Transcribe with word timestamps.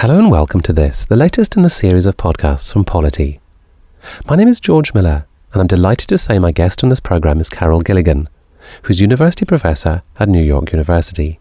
Hello 0.00 0.16
and 0.16 0.30
welcome 0.30 0.60
to 0.60 0.72
this, 0.72 1.06
the 1.06 1.16
latest 1.16 1.56
in 1.56 1.64
the 1.64 1.68
series 1.68 2.06
of 2.06 2.16
podcasts 2.16 2.72
from 2.72 2.84
Polity. 2.84 3.40
My 4.30 4.36
name 4.36 4.46
is 4.46 4.60
George 4.60 4.94
Miller, 4.94 5.26
and 5.52 5.60
I'm 5.60 5.66
delighted 5.66 6.06
to 6.10 6.18
say 6.18 6.38
my 6.38 6.52
guest 6.52 6.84
on 6.84 6.88
this 6.88 7.00
program 7.00 7.40
is 7.40 7.50
Carol 7.50 7.80
Gilligan, 7.80 8.28
who's 8.84 9.00
university 9.00 9.44
professor 9.44 10.02
at 10.20 10.28
New 10.28 10.40
York 10.40 10.70
University. 10.70 11.40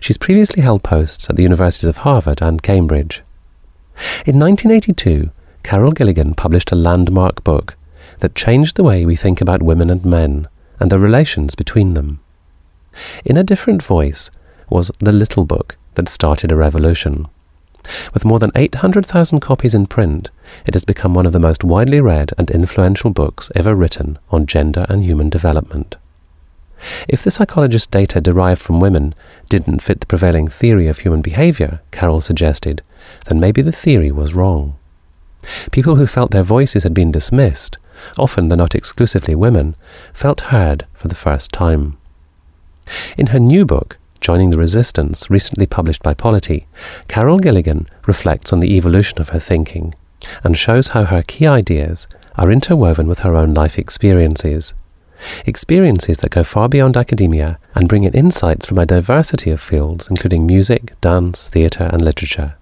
She's 0.00 0.18
previously 0.18 0.60
held 0.60 0.82
posts 0.82 1.30
at 1.30 1.36
the 1.36 1.44
universities 1.44 1.88
of 1.88 1.98
Harvard 1.98 2.42
and 2.42 2.64
Cambridge. 2.64 3.22
In 4.26 4.40
1982, 4.40 5.30
Carol 5.62 5.92
Gilligan 5.92 6.34
published 6.34 6.72
a 6.72 6.74
landmark 6.74 7.44
book 7.44 7.76
that 8.18 8.34
changed 8.34 8.74
the 8.74 8.82
way 8.82 9.06
we 9.06 9.14
think 9.14 9.40
about 9.40 9.62
women 9.62 9.88
and 9.88 10.04
men 10.04 10.48
and 10.80 10.90
the 10.90 10.98
relations 10.98 11.54
between 11.54 11.94
them. 11.94 12.18
In 13.24 13.36
a 13.36 13.44
different 13.44 13.84
voice 13.84 14.32
was 14.68 14.90
The 14.98 15.12
Little 15.12 15.44
Book 15.44 15.76
that 15.94 16.08
started 16.08 16.50
a 16.50 16.56
revolution. 16.56 17.28
With 18.12 18.24
more 18.24 18.38
than 18.38 18.52
800,000 18.54 19.40
copies 19.40 19.74
in 19.74 19.86
print, 19.86 20.30
it 20.66 20.74
has 20.74 20.84
become 20.84 21.14
one 21.14 21.26
of 21.26 21.32
the 21.32 21.38
most 21.38 21.64
widely 21.64 22.00
read 22.00 22.32
and 22.36 22.50
influential 22.50 23.10
books 23.10 23.50
ever 23.54 23.74
written 23.74 24.18
on 24.30 24.46
gender 24.46 24.86
and 24.88 25.04
human 25.04 25.28
development. 25.28 25.96
If 27.08 27.24
the 27.24 27.30
psychologist's 27.30 27.86
data 27.86 28.20
derived 28.20 28.60
from 28.60 28.80
women 28.80 29.14
didn't 29.48 29.82
fit 29.82 30.00
the 30.00 30.06
prevailing 30.06 30.48
theory 30.48 30.86
of 30.86 31.00
human 31.00 31.22
behavior, 31.22 31.80
Carol 31.90 32.20
suggested, 32.20 32.82
then 33.26 33.40
maybe 33.40 33.62
the 33.62 33.72
theory 33.72 34.12
was 34.12 34.34
wrong. 34.34 34.76
People 35.70 35.96
who 35.96 36.06
felt 36.06 36.30
their 36.30 36.42
voices 36.42 36.84
had 36.84 36.94
been 36.94 37.12
dismissed, 37.12 37.76
often 38.16 38.48
though 38.48 38.56
not 38.56 38.74
exclusively 38.74 39.34
women, 39.34 39.74
felt 40.12 40.52
heard 40.52 40.86
for 40.92 41.08
the 41.08 41.14
first 41.14 41.52
time. 41.52 41.96
In 43.16 43.28
her 43.28 43.38
new 43.38 43.64
book, 43.64 43.97
Joining 44.20 44.50
the 44.50 44.58
Resistance, 44.58 45.30
recently 45.30 45.66
published 45.66 46.02
by 46.02 46.14
Polity, 46.14 46.66
Carol 47.06 47.38
Gilligan 47.38 47.86
reflects 48.06 48.52
on 48.52 48.60
the 48.60 48.76
evolution 48.76 49.20
of 49.20 49.30
her 49.30 49.38
thinking 49.38 49.94
and 50.42 50.56
shows 50.56 50.88
how 50.88 51.04
her 51.04 51.22
key 51.22 51.46
ideas 51.46 52.08
are 52.36 52.50
interwoven 52.50 53.06
with 53.06 53.20
her 53.20 53.34
own 53.34 53.54
life 53.54 53.78
experiences. 53.78 54.74
Experiences 55.46 56.18
that 56.18 56.30
go 56.30 56.44
far 56.44 56.68
beyond 56.68 56.96
academia 56.96 57.58
and 57.74 57.88
bring 57.88 58.04
in 58.04 58.12
insights 58.14 58.66
from 58.66 58.78
a 58.78 58.86
diversity 58.86 59.50
of 59.50 59.60
fields, 59.60 60.08
including 60.08 60.46
music, 60.46 61.00
dance, 61.00 61.48
theatre, 61.48 61.88
and 61.92 62.04
literature. 62.04 62.54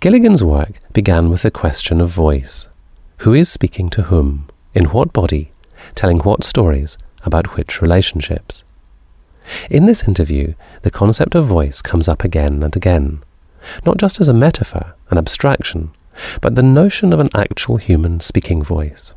Gilligan's 0.00 0.42
work 0.42 0.80
began 0.92 1.28
with 1.28 1.42
the 1.42 1.50
question 1.50 2.00
of 2.00 2.10
voice. 2.10 2.70
Who 3.18 3.34
is 3.34 3.50
speaking 3.50 3.90
to 3.90 4.02
whom? 4.02 4.48
In 4.74 4.86
what 4.86 5.12
body? 5.12 5.52
Telling 5.94 6.18
what 6.18 6.44
stories 6.44 6.96
about 7.24 7.56
which 7.56 7.82
relationships? 7.82 8.64
In 9.70 9.86
this 9.86 10.06
interview, 10.06 10.54
the 10.82 10.90
concept 10.90 11.34
of 11.34 11.46
voice 11.46 11.82
comes 11.82 12.08
up 12.08 12.24
again 12.24 12.62
and 12.62 12.74
again, 12.74 13.22
not 13.84 13.98
just 13.98 14.20
as 14.20 14.28
a 14.28 14.34
metaphor, 14.34 14.94
an 15.10 15.18
abstraction, 15.18 15.90
but 16.40 16.54
the 16.54 16.62
notion 16.62 17.12
of 17.12 17.20
an 17.20 17.30
actual 17.34 17.76
human 17.76 18.20
speaking 18.20 18.62
voice. 18.62 19.14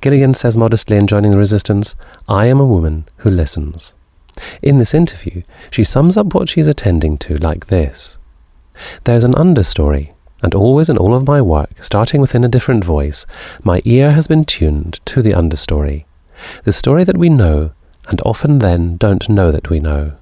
Gilligan 0.00 0.34
says 0.34 0.56
modestly 0.56 0.96
in 0.96 1.06
joining 1.06 1.30
the 1.30 1.38
resistance, 1.38 1.94
I 2.28 2.46
am 2.46 2.60
a 2.60 2.66
woman 2.66 3.06
who 3.18 3.30
listens. 3.30 3.94
In 4.62 4.78
this 4.78 4.94
interview, 4.94 5.42
she 5.70 5.84
sums 5.84 6.16
up 6.16 6.34
what 6.34 6.48
she 6.48 6.60
is 6.60 6.68
attending 6.68 7.18
to 7.18 7.36
like 7.36 7.66
this 7.66 8.18
There's 9.04 9.24
an 9.24 9.34
understory, 9.34 10.12
and 10.42 10.54
always 10.54 10.88
in 10.88 10.96
all 10.96 11.14
of 11.14 11.26
my 11.26 11.40
work, 11.42 11.82
starting 11.82 12.20
within 12.20 12.44
a 12.44 12.48
different 12.48 12.84
voice, 12.84 13.26
my 13.62 13.80
ear 13.84 14.12
has 14.12 14.26
been 14.26 14.44
tuned 14.44 15.00
to 15.06 15.22
the 15.22 15.32
understory, 15.32 16.04
the 16.64 16.72
story 16.72 17.04
that 17.04 17.18
we 17.18 17.28
know 17.28 17.72
and 18.10 18.20
often 18.26 18.58
then 18.58 18.96
don't 18.96 19.28
know 19.28 19.50
that 19.50 19.70
we 19.70 19.80
know. 19.80 20.12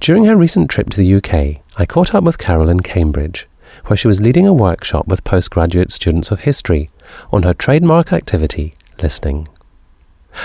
During 0.00 0.24
her 0.24 0.36
recent 0.36 0.70
trip 0.70 0.90
to 0.90 0.96
the 0.96 1.14
UK, 1.14 1.62
I 1.76 1.86
caught 1.86 2.14
up 2.14 2.24
with 2.24 2.38
Carol 2.38 2.68
in 2.68 2.80
Cambridge, 2.80 3.46
where 3.86 3.96
she 3.96 4.08
was 4.08 4.20
leading 4.20 4.46
a 4.46 4.52
workshop 4.52 5.06
with 5.06 5.24
postgraduate 5.24 5.92
students 5.92 6.30
of 6.30 6.40
history 6.40 6.90
on 7.32 7.42
her 7.42 7.54
trademark 7.54 8.12
activity, 8.12 8.74
listening. 9.02 9.46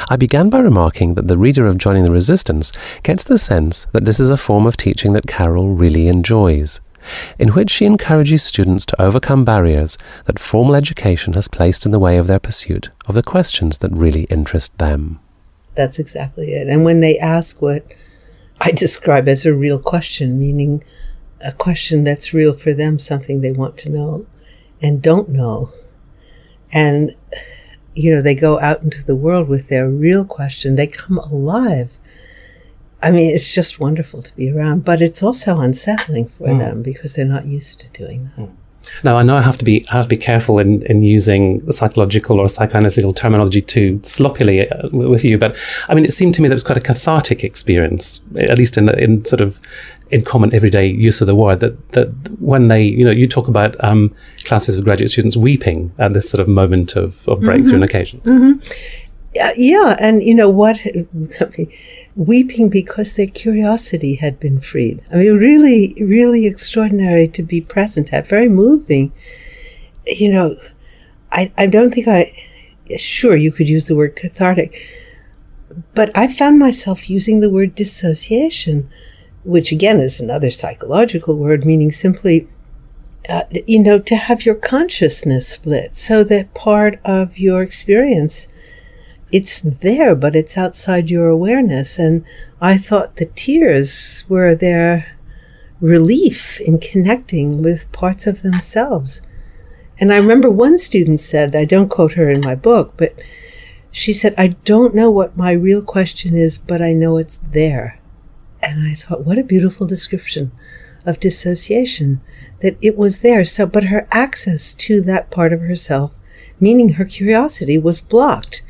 I 0.09 0.15
began 0.15 0.49
by 0.49 0.59
remarking 0.59 1.15
that 1.15 1.27
the 1.27 1.37
reader 1.37 1.67
of 1.67 1.77
Joining 1.77 2.03
the 2.03 2.11
Resistance 2.11 2.71
gets 3.03 3.23
the 3.23 3.37
sense 3.37 3.85
that 3.91 4.05
this 4.05 4.19
is 4.19 4.29
a 4.29 4.37
form 4.37 4.65
of 4.65 4.77
teaching 4.77 5.13
that 5.13 5.27
Carol 5.27 5.75
really 5.75 6.07
enjoys, 6.07 6.81
in 7.37 7.49
which 7.49 7.69
she 7.69 7.85
encourages 7.85 8.43
students 8.43 8.85
to 8.87 9.01
overcome 9.01 9.43
barriers 9.43 9.97
that 10.25 10.39
formal 10.39 10.75
education 10.75 11.33
has 11.33 11.47
placed 11.47 11.85
in 11.85 11.91
the 11.91 11.99
way 11.99 12.17
of 12.17 12.27
their 12.27 12.39
pursuit 12.39 12.89
of 13.07 13.15
the 13.15 13.23
questions 13.23 13.79
that 13.79 13.91
really 13.91 14.23
interest 14.23 14.77
them. 14.77 15.19
That's 15.75 15.99
exactly 15.99 16.53
it. 16.53 16.67
And 16.67 16.83
when 16.83 16.99
they 16.99 17.17
ask 17.17 17.61
what 17.61 17.85
I 18.59 18.71
describe 18.71 19.27
as 19.27 19.45
a 19.45 19.55
real 19.55 19.79
question, 19.79 20.39
meaning 20.39 20.83
a 21.43 21.51
question 21.51 22.03
that's 22.03 22.33
real 22.33 22.53
for 22.53 22.73
them, 22.73 22.99
something 22.99 23.41
they 23.41 23.51
want 23.51 23.77
to 23.79 23.89
know 23.89 24.27
and 24.81 25.01
don't 25.01 25.29
know. 25.29 25.71
And, 26.71 27.15
you 27.95 28.13
know, 28.13 28.21
they 28.21 28.35
go 28.35 28.59
out 28.59 28.83
into 28.83 29.03
the 29.03 29.15
world 29.15 29.47
with 29.47 29.69
their 29.69 29.89
real 29.89 30.25
question, 30.25 30.75
they 30.75 30.87
come 30.87 31.17
alive. 31.17 31.97
I 33.03 33.11
mean, 33.11 33.33
it's 33.33 33.53
just 33.53 33.79
wonderful 33.79 34.21
to 34.21 34.35
be 34.35 34.51
around, 34.51 34.85
but 34.85 35.01
it's 35.01 35.23
also 35.23 35.59
unsettling 35.59 36.27
for 36.27 36.47
mm. 36.47 36.59
them 36.59 36.83
because 36.83 37.15
they're 37.15 37.25
not 37.25 37.47
used 37.47 37.79
to 37.81 37.91
doing 37.91 38.23
that. 38.23 38.47
Mm. 38.47 38.55
Now, 39.03 39.17
I 39.17 39.23
know 39.23 39.37
I 39.37 39.41
have 39.41 39.57
to 39.59 39.65
be 39.65 39.85
I 39.91 39.97
have 39.97 40.05
to 40.05 40.09
be 40.09 40.17
careful 40.17 40.59
in, 40.59 40.85
in 40.85 41.01
using 41.01 41.69
psychological 41.71 42.39
or 42.39 42.45
psychoanalytical 42.45 43.15
terminology 43.15 43.61
too 43.61 43.99
sloppily 44.03 44.69
uh, 44.69 44.89
with 44.91 45.23
you, 45.23 45.37
but 45.37 45.57
I 45.89 45.95
mean, 45.95 46.05
it 46.05 46.13
seemed 46.13 46.35
to 46.35 46.41
me 46.41 46.47
that 46.47 46.53
it 46.53 46.55
was 46.55 46.63
quite 46.63 46.77
a 46.77 46.81
cathartic 46.81 47.43
experience, 47.43 48.21
at 48.39 48.57
least 48.57 48.77
in 48.77 48.89
in 48.89 49.23
sort 49.25 49.41
of 49.41 49.59
in 50.11 50.23
common 50.23 50.53
everyday 50.53 50.87
use 50.87 51.21
of 51.21 51.27
the 51.27 51.35
word. 51.35 51.59
That 51.61 51.89
that 51.89 52.09
when 52.39 52.67
they, 52.67 52.83
you 52.83 53.05
know, 53.05 53.11
you 53.11 53.27
talk 53.27 53.47
about 53.47 53.81
um, 53.83 54.13
classes 54.43 54.75
of 54.75 54.83
graduate 54.83 55.09
students 55.09 55.37
weeping 55.37 55.91
at 55.97 56.13
this 56.13 56.29
sort 56.29 56.41
of 56.41 56.47
moment 56.47 56.95
of, 56.95 57.27
of 57.27 57.41
breakthrough 57.41 57.73
mm-hmm. 57.73 57.75
and 57.75 57.83
occasions. 57.83 58.23
Mm-hmm. 58.23 59.10
Uh, 59.39 59.51
yeah, 59.55 59.95
and 59.99 60.21
you 60.21 60.35
know 60.35 60.49
what? 60.49 60.77
Weeping 62.15 62.69
because 62.69 63.13
their 63.13 63.27
curiosity 63.27 64.15
had 64.15 64.39
been 64.39 64.59
freed. 64.59 65.01
I 65.11 65.17
mean, 65.17 65.37
really, 65.37 65.95
really 66.01 66.45
extraordinary 66.45 67.27
to 67.29 67.43
be 67.43 67.61
present 67.61 68.11
at. 68.11 68.27
Very 68.27 68.49
moving. 68.49 69.13
You 70.05 70.33
know, 70.33 70.55
I, 71.31 71.51
I 71.57 71.67
don't 71.67 71.93
think 71.93 72.09
I, 72.09 72.33
sure, 72.97 73.37
you 73.37 73.53
could 73.53 73.69
use 73.69 73.87
the 73.87 73.95
word 73.95 74.17
cathartic, 74.17 74.75
but 75.95 76.11
I 76.13 76.27
found 76.27 76.59
myself 76.59 77.09
using 77.09 77.39
the 77.39 77.49
word 77.49 77.73
dissociation, 77.73 78.89
which 79.45 79.71
again 79.71 80.01
is 80.01 80.19
another 80.19 80.49
psychological 80.49 81.35
word 81.35 81.65
meaning 81.65 81.91
simply 81.91 82.49
uh, 83.29 83.43
you 83.67 83.81
know, 83.81 83.99
to 83.99 84.15
have 84.15 84.45
your 84.45 84.55
consciousness 84.55 85.47
split 85.47 85.93
so 85.93 86.23
that 86.23 86.53
part 86.53 86.99
of 87.05 87.37
your 87.37 87.61
experience 87.61 88.47
it's 89.31 89.59
there, 89.59 90.15
but 90.15 90.35
it's 90.35 90.57
outside 90.57 91.09
your 91.09 91.27
awareness. 91.27 91.97
And 91.97 92.25
I 92.59 92.77
thought 92.77 93.15
the 93.15 93.25
tears 93.25 94.25
were 94.27 94.55
their 94.55 95.17
relief 95.79 96.59
in 96.61 96.79
connecting 96.79 97.61
with 97.61 97.91
parts 97.91 98.27
of 98.27 98.41
themselves. 98.41 99.21
And 99.99 100.11
I 100.11 100.17
remember 100.17 100.49
one 100.49 100.77
student 100.77 101.19
said, 101.19 101.55
I 101.55 101.65
don't 101.65 101.89
quote 101.89 102.13
her 102.13 102.29
in 102.29 102.41
my 102.41 102.55
book, 102.55 102.93
but 102.97 103.13
she 103.91 104.13
said, 104.13 104.33
I 104.37 104.49
don't 104.65 104.95
know 104.95 105.11
what 105.11 105.37
my 105.37 105.51
real 105.51 105.81
question 105.81 106.35
is, 106.35 106.57
but 106.57 106.81
I 106.81 106.93
know 106.93 107.17
it's 107.17 107.37
there. 107.37 107.99
And 108.63 108.87
I 108.87 108.93
thought, 108.93 109.25
what 109.25 109.37
a 109.37 109.43
beautiful 109.43 109.85
description 109.85 110.51
of 111.05 111.19
dissociation, 111.19 112.21
that 112.61 112.77
it 112.81 112.95
was 112.95 113.19
there. 113.19 113.43
So, 113.43 113.65
but 113.65 113.85
her 113.85 114.07
access 114.11 114.73
to 114.75 115.01
that 115.01 115.31
part 115.31 115.51
of 115.51 115.61
herself, 115.61 116.15
meaning 116.59 116.93
her 116.93 117.05
curiosity, 117.05 117.77
was 117.77 118.01
blocked 118.01 118.61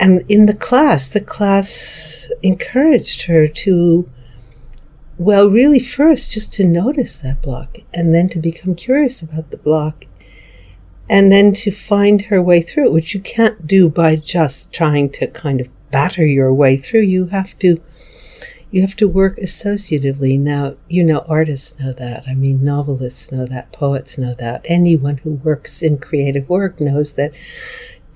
and 0.00 0.24
in 0.28 0.46
the 0.46 0.56
class, 0.56 1.08
the 1.08 1.20
class 1.20 2.30
encouraged 2.42 3.22
her 3.24 3.48
to, 3.48 4.08
well, 5.18 5.50
really 5.50 5.80
first 5.80 6.30
just 6.32 6.52
to 6.54 6.64
notice 6.64 7.18
that 7.18 7.42
block 7.42 7.78
and 7.92 8.14
then 8.14 8.28
to 8.30 8.38
become 8.38 8.74
curious 8.74 9.22
about 9.22 9.50
the 9.50 9.56
block 9.56 10.06
and 11.10 11.32
then 11.32 11.52
to 11.54 11.70
find 11.70 12.22
her 12.22 12.42
way 12.42 12.60
through 12.60 12.86
it, 12.86 12.92
which 12.92 13.14
you 13.14 13.20
can't 13.20 13.66
do 13.66 13.88
by 13.88 14.14
just 14.14 14.72
trying 14.72 15.10
to 15.10 15.26
kind 15.26 15.60
of 15.60 15.68
batter 15.90 16.24
your 16.24 16.52
way 16.52 16.76
through. 16.76 17.00
You 17.00 17.26
have 17.26 17.58
to 17.60 17.80
you 18.70 18.82
have 18.82 18.96
to 18.96 19.08
work 19.08 19.38
associatively. 19.38 20.38
Now, 20.38 20.76
you 20.88 21.02
know, 21.02 21.24
artists 21.26 21.80
know 21.80 21.92
that. 21.92 22.24
I 22.28 22.34
mean, 22.34 22.62
novelists 22.62 23.32
know 23.32 23.46
that, 23.46 23.72
poets 23.72 24.18
know 24.18 24.34
that. 24.34 24.60
Anyone 24.66 25.16
who 25.18 25.36
works 25.36 25.82
in 25.82 25.96
creative 25.96 26.50
work 26.50 26.78
knows 26.78 27.14
that 27.14 27.32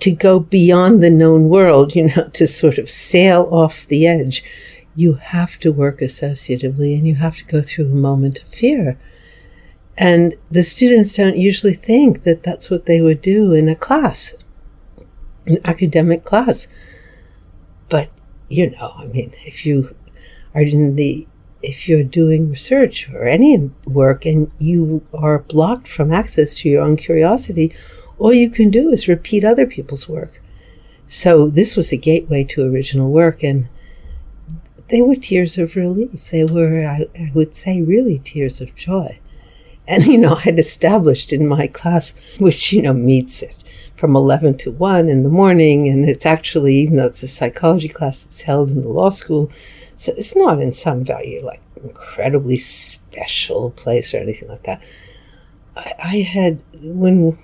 to 0.03 0.11
go 0.11 0.41
beyond 0.41 1.01
the 1.01 1.11
known 1.11 1.49
world, 1.49 1.95
you 1.95 2.09
know, 2.09 2.29
to 2.33 2.45
sort 2.45 2.77
of 2.77 2.91
sail 2.91 3.49
off 3.53 3.87
the 3.87 4.05
edge, 4.05 4.43
you 4.97 5.15
have 5.15 5.57
to 5.61 5.71
work 5.71 6.01
associatively 6.01 6.99
and 6.99 7.07
you 7.07 7.15
have 7.15 7.37
to 7.37 7.45
go 7.45 7.63
through 7.63 7.87
a 7.87 7.95
moment 7.95 8.43
of 8.43 8.49
fear. 8.49 8.99
And 9.97 10.35
the 10.51 10.65
students 10.65 11.17
don't 11.17 11.37
usually 11.37 11.75
think 11.75 12.25
that 12.25 12.43
that's 12.43 12.69
what 12.69 12.87
they 12.87 13.01
would 13.01 13.23
do 13.23 13.53
in 13.53 13.69
a 13.69 13.77
class, 13.77 14.35
an 15.47 15.59
academic 15.65 16.25
class. 16.25 16.67
But, 17.89 18.11
you 18.49 18.71
know, 18.71 18.95
I 18.97 19.07
mean, 19.07 19.33
if 19.47 19.65
you 19.65 19.95
are 20.53 20.63
in 20.63 20.97
the 20.97 21.29
if 21.63 21.89
you're 21.89 22.03
doing 22.03 22.51
research 22.51 23.09
or 23.11 23.29
any 23.29 23.71
work 23.85 24.27
and 24.27 24.51
you 24.59 25.07
are 25.15 25.39
blocked 25.39 25.87
from 25.87 26.11
access 26.11 26.57
to 26.57 26.69
your 26.69 26.83
own 26.83 26.97
curiosity, 26.97 27.73
all 28.19 28.33
you 28.33 28.51
can 28.51 28.71
do 28.71 28.91
is 28.91 29.09
repeat 29.09 29.45
other 29.45 29.67
people's 29.67 30.09
work. 30.09 30.41
So 31.07 31.49
this 31.49 31.77
was 31.77 31.93
a 31.93 31.97
gateway 31.97 32.45
to 32.45 32.65
original 32.65 33.11
work, 33.11 33.43
and 33.43 33.69
they 34.89 35.03
were 35.03 35.15
tears 35.15 35.59
of 35.59 35.77
relief. 35.77 36.31
They 36.31 36.45
were, 36.45 36.87
I, 36.87 37.07
I 37.19 37.33
would 37.35 37.55
say, 37.55 37.83
really 37.83 38.19
tears 38.19 38.61
of 38.61 38.75
joy. 38.75 39.19
And, 39.89 40.07
you 40.07 40.19
know, 40.19 40.35
I 40.35 40.41
had 40.41 40.59
established 40.59 41.33
in 41.33 41.49
my 41.49 41.67
class, 41.67 42.15
which, 42.39 42.73
you 42.73 42.83
know, 42.83 42.93
meets 42.93 43.43
it 43.43 43.65
from 43.97 44.17
11 44.17 44.59
to 44.59 44.71
1 44.71 45.09
in 45.09 45.23
the 45.23 45.29
morning. 45.29 45.89
And 45.89 46.09
it's 46.09 46.27
actually, 46.27 46.75
even 46.77 46.97
though 46.97 47.07
it's 47.07 47.23
a 47.23 47.29
psychology 47.29 47.89
class, 47.89 48.25
it's 48.25 48.43
held 48.43 48.71
in 48.71 48.81
the 48.81 48.89
law 48.89 49.11
school. 49.11 49.51
So 49.97 50.13
it's 50.17 50.37
not 50.37 50.61
in 50.61 50.73
some 50.73 51.05
value 51.05 51.45
like 51.45 51.61
incredibly 51.83 52.57
special 52.57 53.71
place 53.71 54.15
or 54.15 54.19
anything 54.19 54.49
like 54.49 54.65
that. 54.65 54.83
I, 55.77 55.95
I 56.03 56.17
had, 56.21 56.63
when 56.83 57.37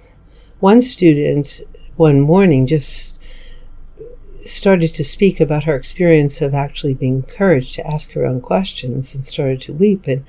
one 0.61 0.83
student 0.83 1.63
one 1.97 2.21
morning 2.21 2.67
just 2.67 3.21
started 4.45 4.89
to 4.95 5.05
speak 5.05 5.41
about 5.41 5.65
her 5.65 5.75
experience 5.75 6.41
of 6.41 6.55
actually 6.55 6.95
being 6.95 7.17
encouraged 7.17 7.75
to 7.75 7.87
ask 7.87 8.13
her 8.13 8.25
own 8.25 8.41
questions 8.41 9.15
and 9.15 9.25
started 9.25 9.61
to 9.61 9.73
weep. 9.73 10.07
And 10.07 10.25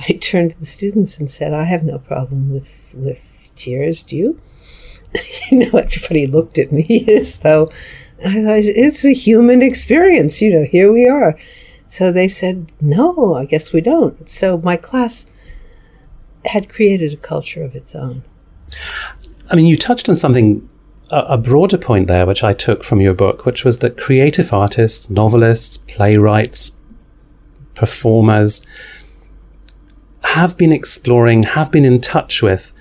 I 0.00 0.12
turned 0.20 0.52
to 0.52 0.60
the 0.60 0.66
students 0.66 1.18
and 1.18 1.28
said, 1.28 1.52
I 1.52 1.64
have 1.64 1.82
no 1.82 1.98
problem 1.98 2.52
with, 2.52 2.94
with 2.96 3.50
tears. 3.54 4.04
Do 4.04 4.16
you? 4.16 4.40
you 5.50 5.58
know, 5.58 5.78
everybody 5.78 6.26
looked 6.26 6.58
at 6.58 6.72
me 6.72 7.04
as 7.08 7.38
though 7.38 7.70
I 8.24 8.32
thought 8.32 8.58
it's 8.58 9.04
a 9.04 9.12
human 9.12 9.62
experience. 9.62 10.40
You 10.40 10.52
know, 10.52 10.64
here 10.64 10.92
we 10.92 11.08
are. 11.08 11.36
So 11.86 12.10
they 12.10 12.28
said, 12.28 12.72
no, 12.80 13.34
I 13.34 13.44
guess 13.44 13.72
we 13.72 13.80
don't. 13.80 14.28
So 14.28 14.58
my 14.58 14.76
class 14.76 15.30
had 16.44 16.68
created 16.68 17.12
a 17.12 17.16
culture 17.16 17.62
of 17.62 17.74
its 17.74 17.94
own. 17.94 18.24
I 19.50 19.56
mean, 19.56 19.66
you 19.66 19.76
touched 19.76 20.08
on 20.08 20.16
something, 20.16 20.68
a, 21.10 21.20
a 21.20 21.38
broader 21.38 21.78
point 21.78 22.08
there, 22.08 22.26
which 22.26 22.42
I 22.42 22.52
took 22.52 22.84
from 22.84 23.00
your 23.00 23.14
book, 23.14 23.46
which 23.46 23.64
was 23.64 23.78
that 23.78 23.96
creative 23.96 24.52
artists, 24.52 25.08
novelists, 25.10 25.78
playwrights, 25.78 26.76
performers 27.74 28.66
have 30.22 30.56
been 30.56 30.72
exploring, 30.72 31.44
have 31.44 31.70
been 31.70 31.84
in 31.84 32.00
touch 32.00 32.42
with 32.42 32.72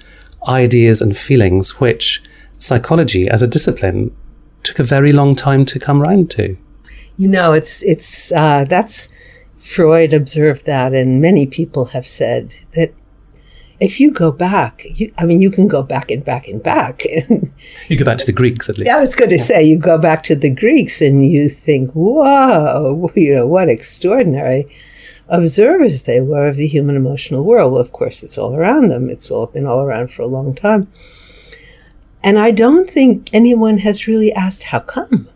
ideas 0.47 1.01
and 1.01 1.15
feelings 1.15 1.79
which 1.79 2.23
psychology 2.57 3.27
as 3.27 3.43
a 3.43 3.47
discipline 3.47 4.15
took 4.63 4.79
a 4.79 4.83
very 4.83 5.11
long 5.11 5.35
time 5.35 5.65
to 5.65 5.79
come 5.79 6.01
round 6.01 6.31
to. 6.31 6.57
You 7.17 7.27
know, 7.27 7.53
it's 7.53 7.83
it's 7.83 8.31
uh, 8.33 8.65
that's 8.65 9.07
Freud 9.55 10.13
observed 10.13 10.65
that, 10.65 10.93
and 10.93 11.21
many 11.21 11.45
people 11.45 11.85
have 11.85 12.05
said 12.05 12.53
that 12.73 12.93
if 13.79 13.99
you 13.99 14.11
go 14.11 14.31
back, 14.31 14.83
you, 14.95 15.13
I 15.17 15.25
mean, 15.25 15.41
you 15.41 15.51
can 15.51 15.67
go 15.67 15.83
back 15.83 16.09
and 16.11 16.23
back 16.23 16.47
and 16.47 16.61
back. 16.61 17.03
And 17.05 17.51
you 17.87 17.97
go 17.97 18.05
back 18.05 18.17
to 18.19 18.25
the 18.25 18.31
Greeks, 18.31 18.69
at 18.69 18.77
least. 18.77 18.91
I 18.91 18.99
was 18.99 19.15
going 19.15 19.31
to 19.31 19.39
say, 19.39 19.63
you 19.63 19.77
go 19.77 19.97
back 19.97 20.23
to 20.23 20.35
the 20.35 20.53
Greeks 20.53 21.01
and 21.01 21.25
you 21.25 21.49
think, 21.49 21.91
whoa, 21.91 23.11
you 23.15 23.35
know, 23.35 23.47
what 23.47 23.69
extraordinary 23.69 24.65
observers 25.27 26.03
they 26.03 26.21
were 26.21 26.47
of 26.47 26.57
the 26.57 26.67
human 26.67 26.95
emotional 26.95 27.43
world. 27.43 27.73
Well, 27.73 27.81
of 27.81 27.91
course, 27.91 28.23
it's 28.23 28.37
all 28.37 28.55
around 28.55 28.89
them. 28.89 29.09
It's 29.09 29.31
all 29.31 29.47
been 29.47 29.65
all 29.65 29.81
around 29.81 30.11
for 30.11 30.21
a 30.21 30.27
long 30.27 30.55
time. 30.55 30.87
And 32.23 32.39
I 32.39 32.51
don't 32.51 32.89
think 32.89 33.29
anyone 33.33 33.79
has 33.79 34.07
really 34.07 34.31
asked 34.33 34.63
how 34.63 34.79
come. 34.79 35.27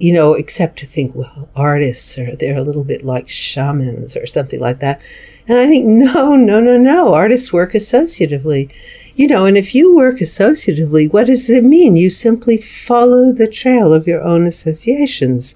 You 0.00 0.14
know, 0.14 0.34
except 0.34 0.78
to 0.78 0.86
think, 0.86 1.14
well, 1.14 1.50
artists 1.54 2.18
are 2.18 2.34
they're 2.34 2.58
a 2.58 2.62
little 2.62 2.84
bit 2.84 3.04
like 3.04 3.28
shamans 3.28 4.16
or 4.16 4.26
something 4.26 4.58
like 4.58 4.80
that. 4.80 5.00
And 5.46 5.58
I 5.58 5.66
think, 5.66 5.86
no, 5.86 6.34
no, 6.34 6.58
no, 6.58 6.76
no. 6.76 7.14
Artists 7.14 7.52
work 7.52 7.72
associatively. 7.72 8.72
You 9.14 9.28
know, 9.28 9.44
and 9.44 9.56
if 9.56 9.74
you 9.74 9.94
work 9.94 10.16
associatively, 10.16 11.12
what 11.12 11.26
does 11.26 11.50
it 11.50 11.64
mean? 11.64 11.96
You 11.96 12.10
simply 12.10 12.56
follow 12.56 13.32
the 13.32 13.46
trail 13.48 13.92
of 13.92 14.06
your 14.06 14.22
own 14.22 14.46
associations 14.46 15.54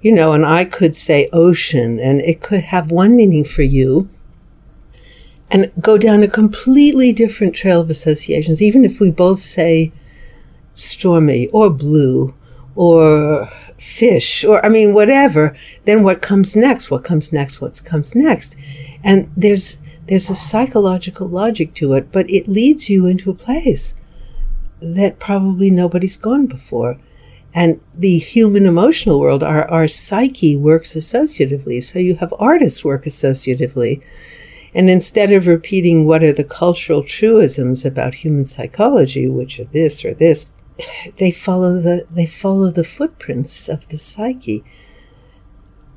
you 0.00 0.12
know, 0.12 0.32
and 0.32 0.46
I 0.46 0.64
could 0.64 0.94
say 0.94 1.28
ocean, 1.32 1.98
and 1.98 2.20
it 2.20 2.40
could 2.40 2.62
have 2.64 2.90
one 2.90 3.16
meaning 3.16 3.44
for 3.44 3.62
you 3.62 4.08
and 5.50 5.72
go 5.80 5.96
down 5.96 6.22
a 6.22 6.28
completely 6.28 7.12
different 7.12 7.54
trail 7.54 7.80
of 7.80 7.90
associations, 7.90 8.62
even 8.62 8.84
if 8.84 9.00
we 9.00 9.10
both 9.10 9.38
say 9.38 9.92
stormy 10.74 11.48
or 11.48 11.70
blue 11.70 12.34
or 12.78 13.50
fish 13.76 14.44
or 14.44 14.64
I 14.64 14.68
mean 14.68 14.94
whatever, 14.94 15.56
then 15.84 16.04
what 16.04 16.22
comes 16.22 16.54
next? 16.54 16.92
What 16.92 17.02
comes 17.02 17.32
next? 17.32 17.60
What 17.60 17.82
comes 17.84 18.14
next? 18.14 18.56
And 19.02 19.28
there's 19.36 19.80
there's 20.06 20.30
a 20.30 20.34
psychological 20.34 21.26
logic 21.26 21.74
to 21.74 21.94
it, 21.94 22.12
but 22.12 22.30
it 22.30 22.46
leads 22.46 22.88
you 22.88 23.06
into 23.06 23.30
a 23.30 23.34
place 23.34 23.96
that 24.80 25.18
probably 25.18 25.70
nobody's 25.70 26.16
gone 26.16 26.46
before. 26.46 26.98
And 27.52 27.80
the 27.94 28.18
human 28.18 28.64
emotional 28.64 29.18
world, 29.18 29.42
our, 29.42 29.68
our 29.68 29.88
psyche 29.88 30.54
works 30.56 30.94
associatively. 30.94 31.82
So 31.82 31.98
you 31.98 32.14
have 32.16 32.32
artists 32.38 32.84
work 32.84 33.06
associatively. 33.06 34.04
And 34.72 34.88
instead 34.88 35.32
of 35.32 35.48
repeating 35.48 36.06
what 36.06 36.22
are 36.22 36.32
the 36.32 36.44
cultural 36.44 37.02
truisms 37.02 37.84
about 37.84 38.14
human 38.14 38.44
psychology, 38.44 39.26
which 39.28 39.58
are 39.58 39.64
this 39.64 40.04
or 40.04 40.14
this, 40.14 40.48
they 41.16 41.30
follow 41.30 41.74
the 41.80 42.06
they 42.10 42.26
follow 42.26 42.70
the 42.70 42.84
footprints 42.84 43.68
of 43.68 43.88
the 43.88 43.98
psyche. 43.98 44.64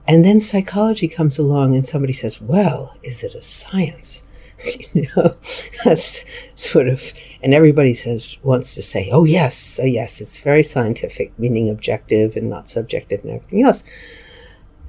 And 0.07 0.25
then 0.25 0.39
psychology 0.39 1.07
comes 1.07 1.37
along 1.37 1.75
and 1.75 1.85
somebody 1.85 2.13
says, 2.13 2.41
Well, 2.41 2.95
is 3.03 3.23
it 3.23 3.35
a 3.35 3.41
science? 3.41 4.23
you 4.93 5.07
know, 5.15 5.35
that's 5.83 6.25
sort 6.55 6.87
of, 6.87 7.13
and 7.41 7.53
everybody 7.53 7.93
says, 7.93 8.37
wants 8.43 8.75
to 8.75 8.81
say, 8.81 9.09
oh, 9.11 9.23
yes, 9.23 9.79
oh, 9.81 9.85
yes, 9.85 10.21
it's 10.21 10.39
very 10.39 10.63
scientific, 10.63 11.37
meaning 11.39 11.69
objective 11.69 12.35
and 12.35 12.49
not 12.49 12.67
subjective 12.67 13.21
and 13.23 13.33
everything 13.33 13.63
else. 13.63 13.83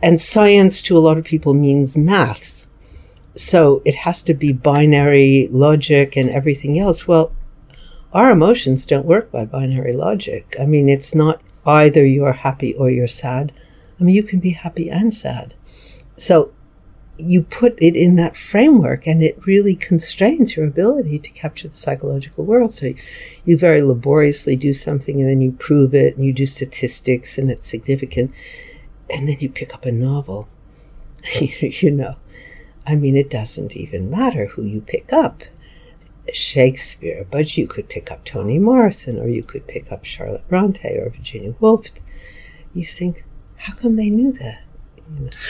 And 0.02 0.20
science 0.20 0.82
to 0.82 0.96
a 0.96 1.00
lot 1.00 1.18
of 1.18 1.24
people 1.24 1.54
means 1.54 1.96
maths. 1.96 2.66
So 3.34 3.80
it 3.84 3.94
has 3.96 4.22
to 4.24 4.34
be 4.34 4.52
binary 4.52 5.48
logic 5.50 6.16
and 6.16 6.28
everything 6.28 6.78
else. 6.78 7.06
Well, 7.08 7.32
our 8.12 8.30
emotions 8.30 8.84
don't 8.84 9.06
work 9.06 9.30
by 9.30 9.44
binary 9.44 9.92
logic. 9.92 10.54
I 10.60 10.66
mean, 10.66 10.88
it's 10.88 11.14
not 11.14 11.40
either 11.64 12.04
you're 12.04 12.32
happy 12.32 12.74
or 12.74 12.90
you're 12.90 13.06
sad. 13.06 13.52
I 13.98 14.04
mean, 14.04 14.14
you 14.14 14.22
can 14.22 14.40
be 14.40 14.50
happy 14.50 14.90
and 14.90 15.12
sad. 15.12 15.54
So 16.16 16.52
you 17.18 17.42
put 17.42 17.74
it 17.80 17.96
in 17.96 18.16
that 18.16 18.36
framework 18.36 19.06
and 19.06 19.22
it 19.22 19.46
really 19.46 19.74
constrains 19.74 20.56
your 20.56 20.66
ability 20.66 21.18
to 21.20 21.30
capture 21.30 21.68
the 21.68 21.74
psychological 21.74 22.44
world. 22.44 22.72
So 22.72 22.92
you 23.44 23.56
very 23.56 23.80
laboriously 23.82 24.56
do 24.56 24.74
something 24.74 25.20
and 25.20 25.28
then 25.28 25.40
you 25.40 25.52
prove 25.52 25.94
it 25.94 26.16
and 26.16 26.24
you 26.24 26.32
do 26.32 26.46
statistics 26.46 27.38
and 27.38 27.50
it's 27.50 27.66
significant. 27.66 28.32
And 29.10 29.28
then 29.28 29.36
you 29.40 29.48
pick 29.48 29.74
up 29.74 29.84
a 29.84 29.92
novel. 29.92 30.48
you 31.40 31.90
know, 31.90 32.16
I 32.86 32.96
mean, 32.96 33.16
it 33.16 33.30
doesn't 33.30 33.76
even 33.76 34.10
matter 34.10 34.46
who 34.46 34.64
you 34.64 34.80
pick 34.80 35.12
up. 35.12 35.44
Shakespeare, 36.32 37.26
but 37.30 37.56
you 37.56 37.66
could 37.66 37.88
pick 37.88 38.10
up 38.10 38.24
Toni 38.24 38.58
Morrison 38.58 39.18
or 39.18 39.28
you 39.28 39.42
could 39.42 39.66
pick 39.66 39.90
up 39.90 40.04
Charlotte 40.04 40.46
Bronte 40.48 40.96
or 40.98 41.10
Virginia 41.10 41.54
Woolf. 41.60 41.88
You 42.74 42.84
think, 42.84 43.24
how 43.56 43.74
come 43.74 43.96
they 43.96 44.10
knew 44.10 44.32
that? 44.32 44.62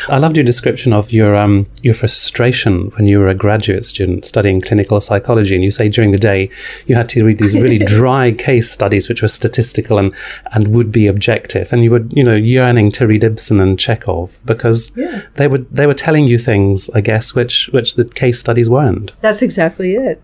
I 0.08 0.18
loved 0.18 0.36
your 0.36 0.44
description 0.44 0.92
of 0.92 1.12
your 1.12 1.36
um, 1.36 1.66
your 1.82 1.94
frustration 1.94 2.90
when 2.96 3.06
you 3.06 3.18
were 3.18 3.28
a 3.28 3.34
graduate 3.34 3.84
student 3.84 4.24
studying 4.24 4.60
clinical 4.60 5.00
psychology, 5.00 5.54
and 5.54 5.62
you 5.62 5.70
say 5.70 5.88
during 5.88 6.10
the 6.10 6.18
day 6.18 6.50
you 6.86 6.94
had 6.94 7.08
to 7.10 7.24
read 7.24 7.38
these 7.38 7.54
really 7.54 7.78
dry 7.98 8.32
case 8.32 8.70
studies 8.70 9.08
which 9.08 9.22
were 9.22 9.28
statistical 9.28 9.98
and 9.98 10.14
and 10.52 10.74
would 10.74 10.90
be 10.90 11.06
objective, 11.06 11.72
and 11.72 11.84
you 11.84 11.90
were 11.90 12.04
you 12.10 12.24
know 12.24 12.34
yearning 12.34 12.90
to 12.92 13.06
read 13.06 13.24
Ibsen 13.24 13.60
and 13.60 13.78
Chekhov 13.78 14.42
because 14.44 14.92
yeah. 14.96 15.22
they 15.34 15.46
were 15.46 15.58
they 15.58 15.86
were 15.86 15.94
telling 15.94 16.26
you 16.26 16.38
things, 16.38 16.90
I 16.90 17.00
guess, 17.00 17.34
which 17.34 17.68
which 17.72 17.94
the 17.94 18.04
case 18.04 18.40
studies 18.40 18.68
weren't. 18.68 19.12
That's 19.20 19.42
exactly 19.42 19.94
it. 19.94 20.22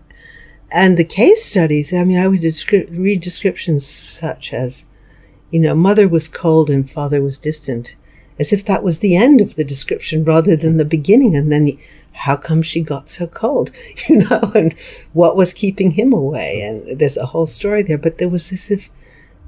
And 0.71 0.97
the 0.97 1.03
case 1.03 1.43
studies, 1.43 1.93
I 1.93 2.03
mean, 2.03 2.17
I 2.17 2.27
would 2.27 2.41
descri- 2.41 2.87
read 2.95 3.21
descriptions 3.21 3.85
such 3.85 4.53
as, 4.53 4.85
you 5.51 5.59
know, 5.59 5.73
mother 5.73 6.07
was 6.07 6.27
cold 6.27 6.69
and 6.69 6.89
father 6.89 7.21
was 7.21 7.39
distant 7.39 7.95
as 8.39 8.53
if 8.53 8.63
that 8.65 8.83
was 8.83 8.99
the 8.99 9.17
end 9.17 9.41
of 9.41 9.55
the 9.55 9.65
description 9.65 10.23
rather 10.23 10.55
than 10.55 10.77
the 10.77 10.85
beginning. 10.85 11.35
And 11.35 11.51
then 11.51 11.69
how 12.13 12.37
come 12.37 12.61
she 12.61 12.81
got 12.81 13.09
so 13.09 13.27
cold, 13.27 13.71
you 14.09 14.17
know, 14.17 14.51
and 14.55 14.73
what 15.13 15.35
was 15.35 15.53
keeping 15.53 15.91
him 15.91 16.13
away? 16.13 16.61
And 16.61 16.99
there's 16.99 17.17
a 17.17 17.27
whole 17.27 17.45
story 17.45 17.83
there, 17.83 17.97
but 17.97 18.17
there 18.17 18.29
was 18.29 18.51
as 18.51 18.71
if 18.71 18.89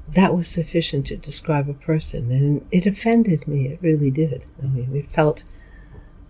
that 0.10 0.36
was 0.36 0.48
sufficient 0.48 1.08
to 1.08 1.16
describe 1.16 1.70
a 1.70 1.74
person. 1.74 2.32
And 2.32 2.66
it 2.72 2.86
offended 2.86 3.48
me. 3.48 3.70
It 3.70 3.80
really 3.82 4.12
did. 4.12 4.46
I 4.62 4.66
mean, 4.66 4.94
it 4.94 5.10
felt, 5.10 5.46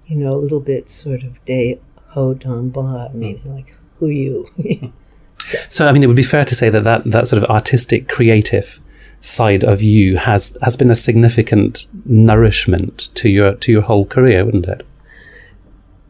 you 0.06 0.18
know, 0.18 0.34
a 0.34 0.38
little 0.38 0.60
bit 0.60 0.88
sort 0.88 1.24
of 1.24 1.44
de 1.46 1.80
haut 2.10 2.46
en 2.46 2.70
bas. 2.70 3.10
I 3.10 3.14
mean, 3.14 3.42
like, 3.46 3.76
who 4.02 4.10
you? 4.10 4.92
so. 5.40 5.58
so, 5.70 5.88
I 5.88 5.94
mean, 5.94 6.04
it 6.04 6.08
would 6.08 6.16
be 6.16 6.24
fair 6.24 6.44
to 6.44 6.56
say 6.56 6.70
that 6.70 6.84
that, 6.84 7.06
that 7.06 7.28
sort 7.28 7.42
of 7.42 7.50
artistic, 7.50 8.10
creative 8.10 8.82
side 9.22 9.64
of 9.64 9.84
you 9.84 10.18
has 10.18 10.58
has 10.64 10.76
been 10.76 10.90
a 10.90 10.96
significant 10.96 11.86
nourishment 12.06 13.10
to 13.14 13.30
your 13.30 13.54
to 13.54 13.72
your 13.72 13.84
whole 13.84 14.04
career, 14.06 14.44
wouldn't 14.44 14.66
it? 14.66 14.86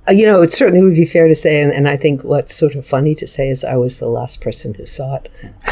Uh, 0.07 0.13
you 0.13 0.25
know, 0.25 0.41
it 0.41 0.51
certainly 0.51 0.81
would 0.81 0.95
be 0.95 1.05
fair 1.05 1.27
to 1.27 1.35
say, 1.35 1.61
and, 1.61 1.71
and, 1.71 1.87
I 1.87 1.95
think 1.95 2.23
what's 2.23 2.55
sort 2.55 2.73
of 2.73 2.87
funny 2.87 3.13
to 3.15 3.27
say 3.27 3.49
is 3.49 3.63
I 3.63 3.75
was 3.75 3.99
the 3.99 4.09
last 4.09 4.41
person 4.41 4.73
who 4.73 4.85
saw 4.85 5.17
it. 5.17 5.29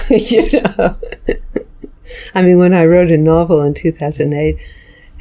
you 0.32 0.62
know, 0.62 0.98
I 2.36 2.42
mean, 2.44 2.60
when 2.60 2.74
I 2.74 2.86
wrote 2.86 3.10
a 3.10 3.18
novel 3.18 3.62
in 3.64 3.74
2008, 3.74 4.62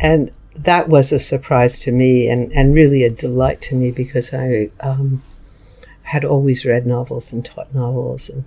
and 0.00 0.30
that 0.54 0.88
was 0.88 1.12
a 1.12 1.18
surprise 1.18 1.80
to 1.80 1.92
me 1.92 2.28
and, 2.28 2.52
and 2.52 2.74
really 2.74 3.04
a 3.04 3.10
delight 3.10 3.62
to 3.62 3.76
me 3.76 3.90
because 3.92 4.34
I 4.34 4.70
um, 4.80 5.22
had 6.08 6.24
always 6.24 6.64
read 6.64 6.86
novels 6.86 7.32
and 7.32 7.44
taught 7.44 7.74
novels. 7.74 8.28
And 8.28 8.44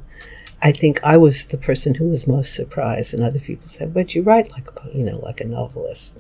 I 0.62 0.72
think 0.72 1.04
I 1.04 1.18
was 1.18 1.46
the 1.48 1.58
person 1.58 1.96
who 1.96 2.08
was 2.08 2.28
most 2.28 2.56
surprised. 2.56 3.14
And 3.14 3.24
other 3.24 3.40
people 3.40 3.68
said, 3.68 3.94
but 3.94 4.16
you 4.16 4.22
write 4.22 4.52
like 4.52 4.68
a, 4.68 4.98
you 4.98 5.04
know, 5.04 5.20
like 5.20 5.42
a 5.42 5.48
novelist. 5.48 6.18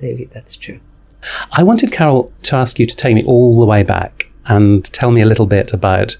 Maybe 0.00 0.24
that's 0.24 0.56
true. 0.56 0.80
I 1.52 1.62
wanted 1.62 1.92
Carol 1.92 2.30
to 2.42 2.56
ask 2.56 2.78
you 2.78 2.86
to 2.86 2.96
take 2.96 3.14
me 3.14 3.22
all 3.24 3.60
the 3.60 3.66
way 3.66 3.82
back 3.82 4.28
and 4.46 4.84
tell 4.92 5.12
me 5.12 5.20
a 5.20 5.26
little 5.26 5.46
bit 5.46 5.72
about 5.72 6.16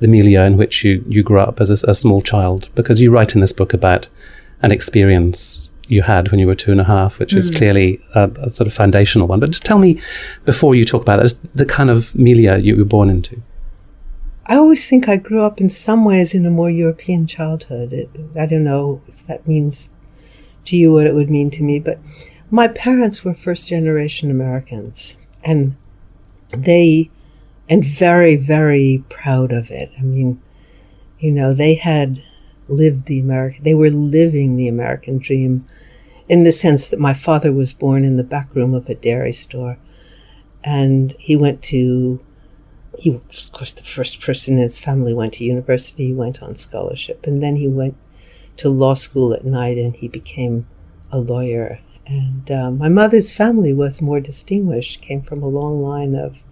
the 0.00 0.08
milieu 0.08 0.42
in 0.42 0.56
which 0.56 0.84
you, 0.84 1.04
you 1.08 1.22
grew 1.22 1.40
up 1.40 1.60
as 1.60 1.70
a, 1.70 1.90
a 1.90 1.94
small 1.94 2.20
child, 2.20 2.68
because 2.74 3.00
you 3.00 3.10
write 3.12 3.34
in 3.34 3.40
this 3.40 3.52
book 3.52 3.72
about 3.72 4.08
an 4.62 4.72
experience 4.72 5.70
you 5.86 6.02
had 6.02 6.30
when 6.30 6.40
you 6.40 6.46
were 6.46 6.54
two 6.54 6.72
and 6.72 6.80
a 6.80 6.84
half, 6.84 7.18
which 7.18 7.34
mm. 7.34 7.38
is 7.38 7.50
clearly 7.50 8.00
a, 8.14 8.30
a, 8.42 8.50
sort 8.50 8.66
of 8.66 8.72
foundational 8.72 9.26
one. 9.26 9.40
But 9.40 9.50
just 9.50 9.64
tell 9.64 9.78
me, 9.78 10.00
before 10.44 10.74
you 10.74 10.84
talk 10.84 11.02
about 11.02 11.20
that, 11.20 11.34
the 11.54 11.66
kind 11.66 11.90
of 11.90 12.14
milieu 12.14 12.56
you 12.56 12.76
were 12.76 12.84
born 12.84 13.10
into. 13.10 13.42
I 14.50 14.56
always 14.56 14.88
think 14.88 15.08
I 15.08 15.16
grew 15.16 15.42
up 15.44 15.60
in 15.60 15.68
some 15.68 16.04
ways 16.04 16.34
in 16.34 16.44
a 16.44 16.50
more 16.50 16.68
European 16.68 17.28
childhood. 17.28 17.92
It, 17.92 18.10
I 18.36 18.46
don't 18.46 18.64
know 18.64 19.00
if 19.06 19.24
that 19.28 19.46
means 19.46 19.92
to 20.64 20.76
you 20.76 20.90
what 20.90 21.06
it 21.06 21.14
would 21.14 21.30
mean 21.30 21.50
to 21.50 21.62
me, 21.62 21.78
but 21.78 22.00
my 22.50 22.66
parents 22.66 23.24
were 23.24 23.32
first 23.32 23.68
generation 23.68 24.28
Americans 24.28 25.16
and 25.44 25.76
they, 26.48 27.12
and 27.68 27.84
very, 27.84 28.34
very 28.34 29.04
proud 29.08 29.52
of 29.52 29.70
it. 29.70 29.92
I 29.96 30.02
mean, 30.02 30.42
you 31.20 31.30
know, 31.30 31.54
they 31.54 31.76
had 31.76 32.20
lived 32.66 33.06
the 33.06 33.20
American, 33.20 33.62
they 33.62 33.74
were 33.74 33.90
living 33.90 34.56
the 34.56 34.66
American 34.66 35.18
dream 35.18 35.64
in 36.28 36.42
the 36.42 36.50
sense 36.50 36.88
that 36.88 36.98
my 36.98 37.14
father 37.14 37.52
was 37.52 37.72
born 37.72 38.04
in 38.04 38.16
the 38.16 38.24
back 38.24 38.52
room 38.56 38.74
of 38.74 38.88
a 38.88 38.96
dairy 38.96 39.32
store. 39.32 39.78
And 40.64 41.14
he 41.20 41.36
went 41.36 41.62
to, 41.64 42.18
he 42.98 43.10
was, 43.10 43.48
of 43.48 43.52
course, 43.52 43.72
the 43.72 43.82
first 43.82 44.20
person 44.20 44.54
in 44.54 44.60
his 44.60 44.78
family 44.78 45.14
went 45.14 45.34
to 45.34 45.44
university, 45.44 46.08
he 46.08 46.12
went 46.12 46.42
on 46.42 46.56
scholarship. 46.56 47.26
And 47.26 47.42
then 47.42 47.56
he 47.56 47.68
went 47.68 47.96
to 48.58 48.68
law 48.68 48.94
school 48.94 49.32
at 49.32 49.44
night 49.44 49.78
and 49.78 49.96
he 49.96 50.08
became 50.08 50.66
a 51.10 51.18
lawyer. 51.18 51.80
And 52.06 52.50
um, 52.50 52.78
my 52.78 52.88
mother's 52.88 53.32
family 53.32 53.72
was 53.72 54.02
more 54.02 54.20
distinguished, 54.20 55.00
came 55.00 55.22
from 55.22 55.42
a 55.42 55.48
long 55.48 55.82
line 55.82 56.14
of, 56.14 56.44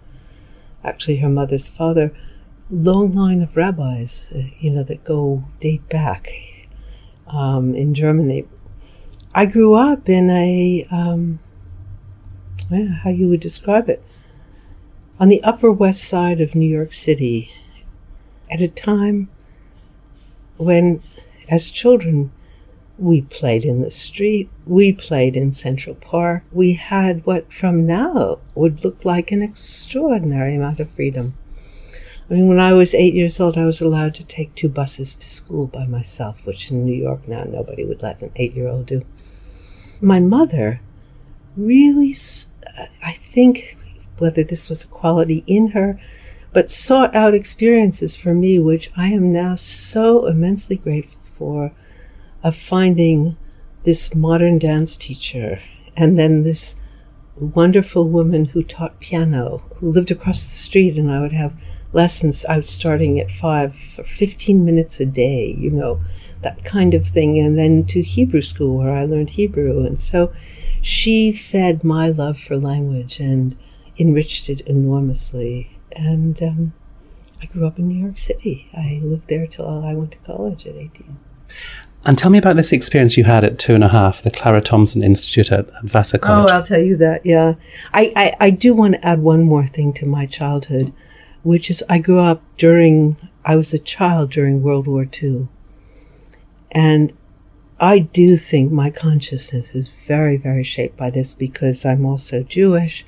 actually, 0.84 1.18
her 1.18 1.28
mother's 1.28 1.68
father 1.68 2.12
long 2.70 3.12
line 3.12 3.42
of 3.42 3.56
rabbis, 3.56 4.30
uh, 4.34 4.42
you 4.58 4.70
know, 4.70 4.82
that 4.82 5.04
go 5.04 5.44
date 5.60 5.88
back 5.88 6.28
um, 7.26 7.74
in 7.74 7.94
Germany. 7.94 8.46
I 9.34 9.46
grew 9.46 9.74
up 9.74 10.08
in 10.08 10.30
a, 10.30 10.86
um, 10.90 11.38
how 13.02 13.10
you 13.10 13.28
would 13.28 13.40
describe 13.40 13.88
it, 13.88 14.02
on 15.20 15.28
the 15.28 15.42
Upper 15.42 15.70
West 15.72 16.04
Side 16.04 16.40
of 16.40 16.54
New 16.54 16.68
York 16.68 16.92
City 16.92 17.50
at 18.50 18.60
a 18.60 18.68
time 18.68 19.28
when, 20.56 21.02
as 21.48 21.70
children, 21.70 22.30
we 22.98 23.22
played 23.22 23.64
in 23.64 23.80
the 23.80 23.90
street, 23.90 24.48
we 24.66 24.92
played 24.92 25.36
in 25.36 25.52
Central 25.52 25.94
Park, 25.94 26.44
we 26.52 26.74
had 26.74 27.24
what 27.26 27.52
from 27.52 27.86
now 27.86 28.38
would 28.54 28.84
look 28.84 29.04
like 29.04 29.30
an 29.30 29.42
extraordinary 29.42 30.54
amount 30.54 30.80
of 30.80 30.90
freedom. 30.90 31.36
I 32.30 32.34
mean, 32.34 32.48
when 32.48 32.60
I 32.60 32.72
was 32.72 32.94
eight 32.94 33.14
years 33.14 33.40
old, 33.40 33.56
I 33.56 33.66
was 33.66 33.80
allowed 33.80 34.14
to 34.16 34.26
take 34.26 34.54
two 34.54 34.68
buses 34.68 35.16
to 35.16 35.30
school 35.30 35.66
by 35.66 35.86
myself, 35.86 36.44
which 36.44 36.70
in 36.70 36.84
New 36.84 36.94
York 36.94 37.26
now 37.26 37.44
nobody 37.44 37.84
would 37.84 38.02
let 38.02 38.22
an 38.22 38.30
eight 38.36 38.54
year 38.54 38.68
old 38.68 38.86
do. 38.86 39.02
My 40.00 40.20
mother 40.20 40.80
really, 41.56 42.14
I 43.04 43.12
think, 43.12 43.76
whether 44.20 44.42
this 44.42 44.68
was 44.68 44.84
a 44.84 44.88
quality 44.88 45.44
in 45.46 45.68
her, 45.68 45.98
but 46.52 46.70
sought 46.70 47.14
out 47.14 47.34
experiences 47.34 48.16
for 48.16 48.34
me, 48.34 48.58
which 48.58 48.90
I 48.96 49.08
am 49.08 49.32
now 49.32 49.54
so 49.54 50.26
immensely 50.26 50.76
grateful 50.76 51.20
for, 51.24 51.72
of 52.42 52.56
finding 52.56 53.36
this 53.84 54.14
modern 54.14 54.58
dance 54.58 54.96
teacher 54.96 55.58
and 55.96 56.18
then 56.18 56.42
this 56.42 56.80
wonderful 57.36 58.08
woman 58.08 58.46
who 58.46 58.62
taught 58.62 59.00
piano, 59.00 59.62
who 59.76 59.90
lived 59.90 60.10
across 60.10 60.44
the 60.44 60.54
street, 60.54 60.98
and 60.98 61.10
I 61.10 61.20
would 61.20 61.32
have 61.32 61.54
lessons. 61.92 62.44
I 62.46 62.56
was 62.56 62.68
starting 62.68 63.18
at 63.18 63.30
five 63.30 63.74
for 63.74 64.02
15 64.02 64.64
minutes 64.64 65.00
a 65.00 65.06
day, 65.06 65.54
you 65.56 65.70
know, 65.70 66.00
that 66.42 66.64
kind 66.64 66.94
of 66.94 67.06
thing. 67.06 67.38
And 67.38 67.58
then 67.58 67.84
to 67.86 68.02
Hebrew 68.02 68.42
school 68.42 68.76
where 68.76 68.94
I 68.94 69.04
learned 69.04 69.30
Hebrew. 69.30 69.84
And 69.84 69.98
so 69.98 70.32
she 70.80 71.32
fed 71.32 71.84
my 71.84 72.08
love 72.08 72.38
for 72.38 72.56
language 72.56 73.20
and 73.20 73.56
enriched 73.98 74.48
it 74.48 74.60
enormously. 74.62 75.78
And 75.96 76.40
um, 76.42 76.72
I 77.42 77.46
grew 77.46 77.66
up 77.66 77.78
in 77.78 77.88
New 77.88 77.98
York 78.02 78.18
City. 78.18 78.68
I 78.76 79.00
lived 79.02 79.28
there 79.28 79.46
till 79.46 79.68
I 79.68 79.94
went 79.94 80.12
to 80.12 80.18
college 80.18 80.66
at 80.66 80.76
18. 80.76 81.16
And 82.04 82.16
tell 82.16 82.30
me 82.30 82.38
about 82.38 82.56
this 82.56 82.72
experience 82.72 83.16
you 83.16 83.24
had 83.24 83.42
at 83.42 83.58
two 83.58 83.74
and 83.74 83.82
a 83.82 83.88
half, 83.88 84.22
the 84.22 84.30
Clara 84.30 84.60
Thompson 84.60 85.02
Institute 85.02 85.50
at, 85.50 85.68
at 85.68 85.84
Vassar 85.84 86.18
College. 86.18 86.50
Oh, 86.50 86.54
I'll 86.54 86.62
tell 86.62 86.80
you 86.80 86.96
that. 86.98 87.26
Yeah, 87.26 87.54
I, 87.92 88.12
I, 88.14 88.32
I 88.40 88.50
do 88.50 88.72
want 88.72 88.94
to 88.94 89.06
add 89.06 89.20
one 89.20 89.42
more 89.42 89.64
thing 89.64 89.92
to 89.94 90.06
my 90.06 90.26
childhood 90.26 90.92
which 91.42 91.70
is 91.70 91.82
I 91.88 91.98
grew 91.98 92.18
up 92.18 92.42
during, 92.56 93.16
I 93.44 93.56
was 93.56 93.72
a 93.72 93.78
child 93.78 94.30
during 94.30 94.62
World 94.62 94.86
War 94.86 95.08
II. 95.22 95.48
And 96.72 97.12
I 97.80 98.00
do 98.00 98.36
think 98.36 98.72
my 98.72 98.90
consciousness 98.90 99.74
is 99.74 99.88
very, 99.88 100.36
very 100.36 100.64
shaped 100.64 100.96
by 100.96 101.10
this 101.10 101.34
because 101.34 101.86
I'm 101.86 102.04
also 102.04 102.42
Jewish 102.42 103.04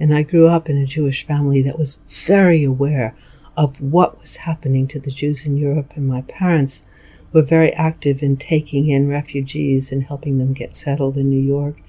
and 0.00 0.14
I 0.14 0.22
grew 0.22 0.48
up 0.48 0.68
in 0.70 0.78
a 0.78 0.86
Jewish 0.86 1.26
family 1.26 1.60
that 1.62 1.78
was 1.78 2.00
very 2.08 2.64
aware 2.64 3.14
of 3.56 3.80
what 3.80 4.18
was 4.18 4.36
happening 4.36 4.86
to 4.88 4.98
the 4.98 5.10
Jews 5.10 5.46
in 5.46 5.58
Europe. 5.58 5.92
And 5.94 6.08
my 6.08 6.22
parents 6.22 6.84
were 7.32 7.42
very 7.42 7.72
active 7.74 8.22
in 8.22 8.38
taking 8.38 8.88
in 8.88 9.08
refugees 9.08 9.92
and 9.92 10.02
helping 10.02 10.38
them 10.38 10.54
get 10.54 10.74
settled 10.74 11.18
in 11.18 11.28
New 11.28 11.40
York. 11.40 11.82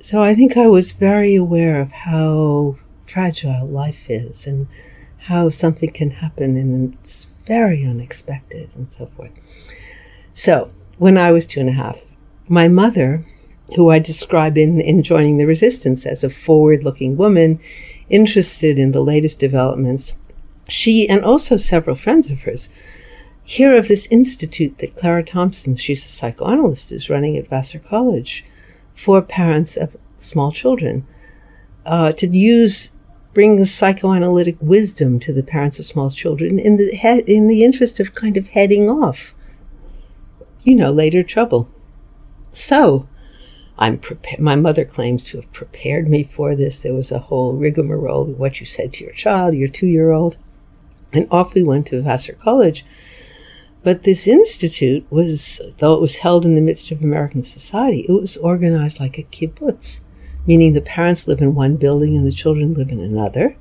So 0.00 0.20
I 0.20 0.34
think 0.34 0.56
I 0.56 0.66
was 0.66 0.92
very 0.92 1.36
aware 1.36 1.80
of 1.80 1.92
how 1.92 2.76
fragile 3.06 3.66
life 3.68 4.10
is 4.10 4.46
and 4.46 4.66
how 5.18 5.48
something 5.48 5.90
can 5.92 6.10
happen 6.10 6.56
and 6.56 6.94
it's 6.94 7.24
very 7.46 7.84
unexpected 7.84 8.74
and 8.74 8.90
so 8.90 9.06
forth. 9.06 9.32
So, 10.32 10.72
when 10.98 11.16
I 11.18 11.30
was 11.30 11.46
two 11.46 11.60
and 11.60 11.68
a 11.68 11.72
half, 11.72 12.00
my 12.48 12.68
mother, 12.68 13.22
who 13.76 13.90
I 13.90 13.98
describe 13.98 14.58
in, 14.58 14.80
in 14.80 15.02
joining 15.02 15.38
the 15.38 15.46
resistance 15.46 16.06
as 16.06 16.24
a 16.24 16.30
forward 16.30 16.84
looking 16.84 17.16
woman, 17.16 17.58
interested 18.08 18.78
in 18.78 18.92
the 18.92 19.02
latest 19.02 19.40
developments, 19.40 20.16
she 20.68 21.08
and 21.08 21.24
also 21.24 21.56
several 21.56 21.96
friends 21.96 22.30
of 22.30 22.42
hers 22.42 22.68
hear 23.44 23.76
of 23.76 23.88
this 23.88 24.06
institute 24.06 24.78
that 24.78 24.94
Clara 24.96 25.22
Thompson, 25.22 25.76
she's 25.76 26.04
a 26.04 26.08
psychoanalyst, 26.08 26.92
is 26.92 27.10
running 27.10 27.36
at 27.36 27.48
Vassar 27.48 27.78
College 27.78 28.44
for 28.92 29.20
parents 29.22 29.76
of 29.76 29.96
small 30.16 30.52
children 30.52 31.06
uh, 31.84 32.12
to 32.12 32.26
use 32.28 32.92
bring 33.34 33.64
psychoanalytic 33.64 34.56
wisdom 34.60 35.18
to 35.18 35.32
the 35.32 35.42
parents 35.42 35.78
of 35.78 35.86
small 35.86 36.10
children 36.10 36.58
in 36.58 36.76
the 36.76 36.90
he- 36.90 37.34
in 37.34 37.46
the 37.46 37.64
interest 37.64 37.98
of 37.98 38.14
kind 38.14 38.36
of 38.36 38.48
heading 38.48 38.88
off, 38.88 39.34
you 40.64 40.74
know, 40.74 40.90
later 40.90 41.22
trouble. 41.22 41.68
So, 42.50 43.08
I'm 43.78 43.98
prepared. 43.98 44.40
My 44.40 44.56
mother 44.56 44.84
claims 44.84 45.24
to 45.24 45.38
have 45.38 45.52
prepared 45.52 46.08
me 46.08 46.22
for 46.22 46.54
this. 46.54 46.80
There 46.80 46.94
was 46.94 47.10
a 47.10 47.18
whole 47.18 47.54
rigmarole 47.54 48.30
of 48.30 48.38
what 48.38 48.60
you 48.60 48.66
said 48.66 48.92
to 48.94 49.04
your 49.04 49.12
child, 49.12 49.54
your 49.54 49.68
two-year-old, 49.68 50.36
and 51.12 51.26
off 51.30 51.54
we 51.54 51.62
went 51.62 51.86
to 51.88 52.02
Vassar 52.02 52.34
College. 52.34 52.84
But 53.82 54.04
this 54.04 54.28
institute 54.28 55.04
was, 55.10 55.60
though 55.78 55.94
it 55.94 56.00
was 56.00 56.18
held 56.18 56.44
in 56.44 56.54
the 56.54 56.60
midst 56.60 56.92
of 56.92 57.02
American 57.02 57.42
society, 57.42 58.06
it 58.08 58.12
was 58.12 58.36
organized 58.36 59.00
like 59.00 59.18
a 59.18 59.24
kibbutz 59.24 60.02
meaning 60.46 60.72
the 60.72 60.80
parents 60.80 61.28
live 61.28 61.40
in 61.40 61.54
one 61.54 61.76
building 61.76 62.16
and 62.16 62.26
the 62.26 62.32
children 62.32 62.74
live 62.74 62.90
in 62.90 63.00
another. 63.00 63.56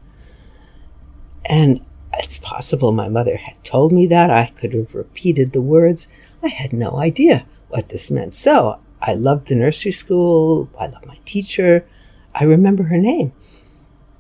And 1.46 1.86
it's 2.14 2.40
possible 2.40 2.92
my 2.92 3.08
mother 3.08 3.38
had 3.38 3.64
told 3.64 3.92
me 3.92 4.08
that. 4.08 4.30
I 4.30 4.48
could 4.48 4.74
have 4.74 4.96
repeated 4.96 5.54
the 5.54 5.62
words. 5.62 6.08
I 6.44 6.48
had 6.48 6.74
no 6.74 6.98
idea 6.98 7.46
what 7.70 7.90
this 7.90 8.12
meant. 8.12 8.34
So 8.34 8.80
I 9.02 9.14
loved 9.14 9.48
the 9.48 9.56
nursery 9.56 9.92
school. 9.92 10.70
I 10.80 10.88
loved 10.88 11.06
my 11.06 11.18
teacher. 11.26 11.88
I 12.36 12.44
remember 12.44 12.84
her 12.84 12.98
name. 12.98 13.34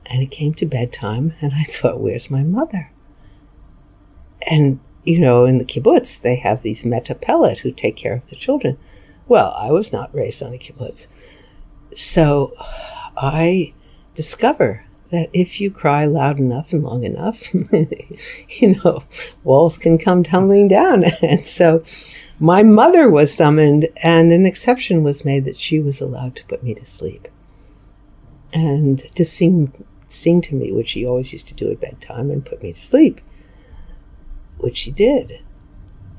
And 0.08 0.22
it 0.22 0.32
came 0.32 0.54
to 0.56 0.66
bedtime, 0.66 1.34
and 1.42 1.54
I 1.54 1.64
thought, 1.64 2.00
where's 2.00 2.32
my 2.32 2.44
mother? 2.44 2.92
And, 4.50 4.80
you 5.04 5.20
know, 5.20 5.46
in 5.46 5.60
the 5.60 5.66
kibbutz, 5.66 6.22
they 6.22 6.38
have 6.38 6.64
these 6.64 6.84
metapelet 6.84 7.60
who 7.60 7.72
take 7.72 7.96
care 7.96 8.16
of 8.16 8.30
the 8.30 8.36
children. 8.36 8.78
Well, 9.28 9.54
I 9.58 9.72
was 9.72 9.94
not 9.94 10.14
raised 10.14 10.42
on 10.44 10.54
a 10.54 10.58
kibbutz. 10.58 11.08
So 11.94 12.54
I 13.16 13.74
discover 14.16 14.86
that 15.12 15.30
if 15.34 15.62
you 15.62 15.70
cry 15.70 16.06
loud 16.06 16.40
enough 16.40 16.74
and 16.74 16.84
long 16.84 17.04
enough, 17.04 17.54
you 18.62 18.76
know, 18.84 19.04
walls 19.44 19.78
can 19.78 19.98
come 19.98 20.24
tumbling 20.24 20.68
down. 20.68 21.04
and 21.22 21.46
so 21.46 21.84
my 22.40 22.64
mother 22.64 23.10
was 23.10 23.34
summoned, 23.34 23.88
and 24.04 24.32
an 24.32 24.46
exception 24.46 25.04
was 25.04 25.26
made 25.26 25.46
that 25.46 25.58
she 25.58 25.80
was 25.80 26.02
allowed 26.02 26.36
to 26.38 26.46
put 26.46 26.64
me 26.64 26.74
to 26.74 26.86
sleep 26.86 27.28
and 28.54 29.00
to 29.16 29.24
sing 29.24 29.86
sing 30.08 30.42
to 30.42 30.56
me, 30.56 30.72
which 30.72 30.90
she 30.90 31.06
always 31.06 31.32
used 31.32 31.48
to 31.48 31.54
do 31.54 31.72
at 31.72 31.80
bedtime, 31.80 32.30
and 32.32 32.46
put 32.46 32.62
me 32.62 32.74
to 32.74 32.82
sleep, 32.82 33.22
which 34.58 34.78
she 34.78 34.92
did. 34.92 35.42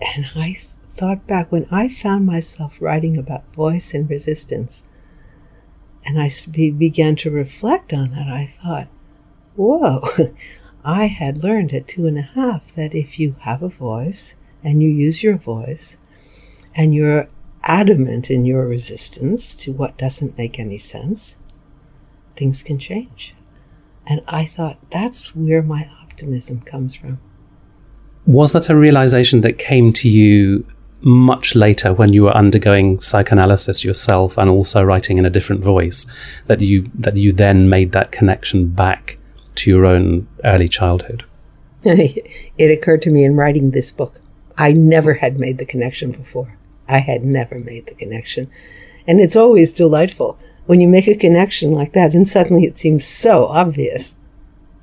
And 0.01 0.31
I 0.35 0.59
thought 0.95 1.27
back 1.27 1.51
when 1.51 1.67
I 1.71 1.89
found 1.89 2.27
myself 2.27 2.81
writing 2.81 3.19
about 3.19 3.53
voice 3.53 3.95
and 3.95 4.09
resistance, 4.09 4.87
and 6.05 6.21
I 6.21 6.31
began 6.77 7.17
to 7.17 7.31
reflect 7.31 7.93
on 7.93 8.11
that, 8.11 8.29
I 8.29 8.47
thought, 8.47 8.89
whoa, 9.55 10.01
I 10.85 11.07
had 11.07 11.45
learned 11.45 11.73
at 11.73 11.87
two 11.87 12.07
and 12.07 12.19
a 12.19 12.23
half 12.23 12.73
that 12.73 12.95
if 12.95 13.21
you 13.21 13.37
have 13.41 13.63
a 13.63 13.69
voice 13.69 14.37
and 14.65 14.83
you 14.83 14.89
use 14.89 15.23
your 15.23 15.37
voice 15.37 15.99
and 16.75 16.95
you're 16.95 17.29
adamant 17.65 18.31
in 18.31 18.45
your 18.45 18.67
resistance 18.67 19.55
to 19.55 19.73
what 19.73 19.97
doesn't 19.97 20.37
make 20.37 20.59
any 20.59 20.79
sense, 20.79 21.37
things 22.35 22.63
can 22.63 22.79
change. 22.79 23.35
And 24.07 24.23
I 24.27 24.45
thought 24.45 24.79
that's 24.91 25.37
where 25.37 25.63
my 25.63 25.85
optimism 26.03 26.61
comes 26.61 26.97
from. 26.97 27.21
Was 28.27 28.53
that 28.53 28.69
a 28.69 28.77
realization 28.77 29.41
that 29.43 29.59
came 29.59 29.93
to 29.95 30.09
you 30.09 30.67
much 31.03 31.55
later 31.55 31.93
when 31.93 32.13
you 32.13 32.25
were 32.25 32.37
undergoing 32.37 32.99
psychoanalysis 33.01 33.85
yourself 33.85 34.39
and 34.39 34.49
also 34.49 34.83
writing 34.83 35.19
in 35.19 35.27
a 35.27 35.31
different 35.31 35.63
voice 35.63 36.07
that 36.47 36.61
you 36.61 36.85
that 36.95 37.17
you 37.17 37.33
then 37.33 37.69
made 37.69 37.93
that 37.93 38.13
connection 38.13 38.69
back 38.69 39.19
to 39.57 39.71
your 39.71 39.85
own 39.85 40.29
early 40.45 40.69
childhood? 40.69 41.25
it 41.85 42.79
occurred 42.79 43.03
to 43.03 43.11
me 43.11 43.25
in 43.25 43.37
writing 43.37 43.71
this 43.71 43.91
book. 43.91 44.21
I 44.57 44.73
never 44.73 45.15
had 45.15 45.41
made 45.41 45.59
the 45.59 45.67
connection 45.67 46.13
before. 46.13 46.57
I 46.89 46.99
had 46.99 47.25
never 47.25 47.59
made 47.59 47.87
the 47.87 47.95
connection. 47.95 48.51
And 49.07 49.21
it's 49.21 49.37
always 49.37 49.73
delightful 49.73 50.39
when 50.67 50.81
you 50.81 50.87
make 50.87 51.09
a 51.09 51.17
connection 51.17 51.73
like 51.73 51.93
that 51.93 52.15
and 52.15 52.27
suddenly 52.27 52.65
it 52.65 52.77
seems 52.77 53.05
so 53.05 53.47
obvious. 53.47 54.17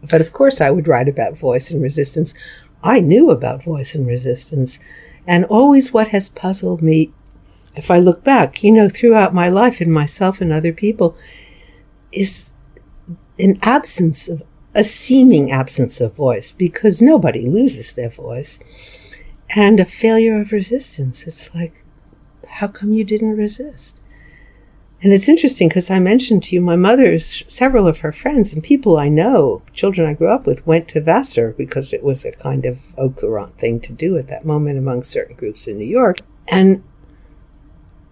But 0.09 0.21
of 0.21 0.33
course, 0.33 0.59
I 0.59 0.71
would 0.71 0.87
write 0.87 1.07
about 1.07 1.37
voice 1.37 1.71
and 1.71 1.81
resistance. 1.81 2.33
I 2.83 2.99
knew 2.99 3.29
about 3.29 3.63
voice 3.63 3.95
and 3.95 4.07
resistance. 4.07 4.79
And 5.27 5.45
always 5.45 5.93
what 5.93 6.09
has 6.09 6.29
puzzled 6.29 6.81
me, 6.81 7.11
if 7.75 7.91
I 7.91 7.99
look 7.99 8.23
back, 8.23 8.63
you 8.63 8.71
know, 8.71 8.89
throughout 8.89 9.33
my 9.33 9.47
life 9.47 9.81
and 9.81 9.93
myself 9.93 10.41
and 10.41 10.51
other 10.51 10.73
people, 10.73 11.15
is 12.11 12.53
an 13.37 13.57
absence 13.61 14.27
of 14.27 14.43
a 14.75 14.83
seeming 14.83 15.51
absence 15.51 15.99
of 15.99 16.15
voice 16.15 16.53
because 16.53 17.01
nobody 17.01 17.47
loses 17.47 17.93
their 17.93 18.09
voice 18.09 18.59
and 19.55 19.79
a 19.79 19.85
failure 19.85 20.39
of 20.39 20.51
resistance. 20.51 21.25
It's 21.25 21.53
like, 21.55 21.75
how 22.47 22.67
come 22.67 22.93
you 22.93 23.03
didn't 23.03 23.37
resist? 23.37 24.01
And 25.01 25.13
it's 25.13 25.29
interesting 25.29 25.69
because 25.69 25.89
I 25.89 25.99
mentioned 25.99 26.43
to 26.43 26.55
you 26.55 26.61
my 26.61 26.75
mother's, 26.75 27.45
several 27.47 27.87
of 27.87 27.99
her 27.99 28.11
friends 28.11 28.53
and 28.53 28.61
people 28.61 28.97
I 28.97 29.07
know, 29.07 29.61
children 29.73 30.07
I 30.07 30.13
grew 30.13 30.27
up 30.27 30.45
with, 30.45 30.65
went 30.67 30.89
to 30.89 31.01
Vassar 31.01 31.53
because 31.53 31.93
it 31.93 32.03
was 32.03 32.25
a 32.25 32.33
kind 32.33 32.65
of 32.65 32.93
au 32.97 33.09
courant 33.09 33.57
thing 33.57 33.79
to 33.81 33.93
do 33.93 34.17
at 34.17 34.27
that 34.27 34.43
moment 34.43 34.77
among 34.77 35.03
certain 35.03 35.37
groups 35.37 35.67
in 35.67 35.77
New 35.77 35.87
York. 35.87 36.17
And, 36.49 36.83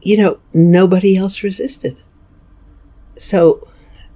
you 0.02 0.16
know, 0.16 0.40
nobody 0.54 1.18
else 1.18 1.44
resisted. 1.44 2.00
So 3.16 3.68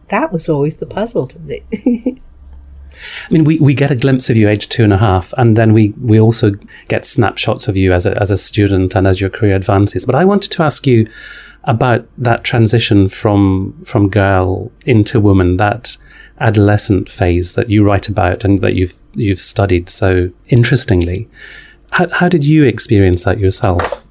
that 0.08 0.32
was 0.32 0.48
always 0.48 0.78
the 0.78 0.86
puzzle 0.86 1.28
to 1.28 1.40
me. 1.40 1.60
I 3.30 3.34
mean, 3.34 3.44
we, 3.44 3.60
we 3.60 3.74
get 3.74 3.92
a 3.92 3.96
glimpse 3.96 4.30
of 4.30 4.38
you 4.38 4.48
age 4.48 4.70
two 4.70 4.84
and 4.84 4.94
a 4.94 4.98
half, 4.98 5.34
and 5.38 5.58
then 5.58 5.74
we, 5.74 5.90
we 6.02 6.20
also 6.20 6.52
get 6.88 7.06
snapshots 7.06 7.68
of 7.68 7.76
you 7.76 7.94
as 7.94 8.06
a, 8.06 8.20
as 8.22 8.32
a 8.32 8.38
student 8.38 8.96
and 8.96 9.08
as 9.08 9.20
your 9.20 9.30
career 9.30 9.56
advances. 9.56 10.06
But 10.06 10.16
I 10.16 10.24
wanted 10.24 10.52
to 10.52 10.64
ask 10.64 10.86
you 10.86 11.08
about 11.66 12.08
that 12.18 12.44
transition 12.44 13.08
from 13.08 13.80
from 13.86 14.10
girl 14.10 14.72
into 14.86 15.20
woman, 15.20 15.58
that 15.58 15.98
adolescent 16.40 17.08
phase 17.08 17.54
that 17.54 17.70
you 17.70 17.84
write 17.84 18.10
about 18.10 18.44
and 18.44 18.60
that 18.60 18.74
you've 18.74 18.96
you've 19.14 19.40
studied 19.40 19.90
so 19.90 20.32
interestingly. 20.48 21.30
How, 21.92 22.10
how 22.10 22.30
did 22.30 22.46
you 22.46 22.64
experience 22.64 23.26
that 23.26 23.40
yourself? 23.40 24.06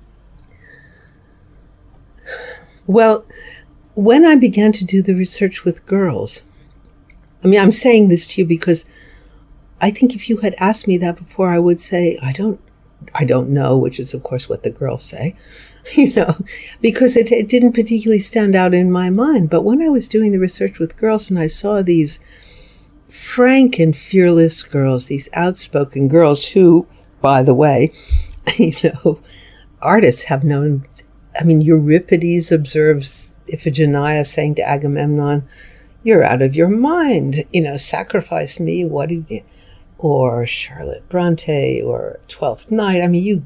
Well, 2.87 3.25
when 3.95 4.25
I 4.25 4.37
began 4.37 4.73
to 4.73 4.85
do 4.85 5.03
the 5.03 5.15
research 5.15 5.65
with 5.65 5.87
girls, 5.87 6.45
I 7.43 7.49
mean, 7.49 7.61
I'm 7.61 7.73
saying 7.73 8.09
this 8.09 8.27
to 8.29 8.43
you 8.43 8.47
because 8.47 8.85
I 9.81 9.91
think 9.91 10.15
if 10.15 10.29
you 10.29 10.39
had 10.39 10.55
asked 10.59 10.87
me 10.87 10.99
that 10.99 11.17
before, 11.17 11.51
I 11.51 11.59
would 11.59 11.81
say, 11.81 12.19
I 12.23 12.33
don't, 12.33 12.61
I 13.15 13.25
don't 13.25 13.49
know, 13.49 13.79
which 13.79 13.99
is 13.99 14.13
of 14.13 14.23
course 14.23 14.49
what 14.49 14.63
the 14.63 14.71
girls 14.71 15.03
say. 15.03 15.35
you 15.97 16.15
know, 16.15 16.35
because 16.81 17.17
it, 17.17 17.33
it 17.33 17.49
didn't 17.49 17.73
particularly 17.73 18.19
stand 18.19 18.55
out 18.55 18.75
in 18.75 18.93
my 18.93 19.11
mind. 19.11 19.51
But 19.51 19.63
when 19.63 19.83
I 19.83 19.89
was 19.89 20.09
doing 20.09 20.33
the 20.33 20.39
research 20.39 20.79
with 20.79 20.97
girls 20.97 21.31
and 21.31 21.39
I 21.39 21.47
saw 21.47 21.83
these 21.83 22.21
frank 23.09 23.79
and 23.79 23.97
fearless 23.97 24.63
girls, 24.63 25.07
these 25.07 25.29
outspoken 25.35 26.09
girls 26.09 26.49
who, 26.49 26.87
by 27.21 27.43
the 27.43 27.55
way, 27.55 27.91
you 28.57 28.73
know, 28.83 29.21
artists 29.81 30.25
have 30.25 30.45
known. 30.45 30.87
I 31.39 31.45
mean, 31.45 31.61
Euripides 31.61 32.53
observes 32.53 33.43
Iphigenia 33.53 34.27
saying 34.27 34.57
to 34.57 34.63
Agamemnon, 34.63 35.49
You're 36.03 36.25
out 36.25 36.43
of 36.43 36.57
your 36.57 36.69
mind, 36.69 37.45
you 37.53 37.63
know, 37.63 37.77
sacrifice 37.77 38.61
me. 38.61 38.85
What 38.85 39.09
did 39.09 39.31
you? 39.31 39.43
Or 39.99 40.47
Charlotte 40.47 41.07
Bronte 41.11 41.83
or 41.83 42.21
Twelfth 42.27 42.71
Night. 42.71 43.03
I 43.03 43.07
mean, 43.07 43.23
you 43.23 43.43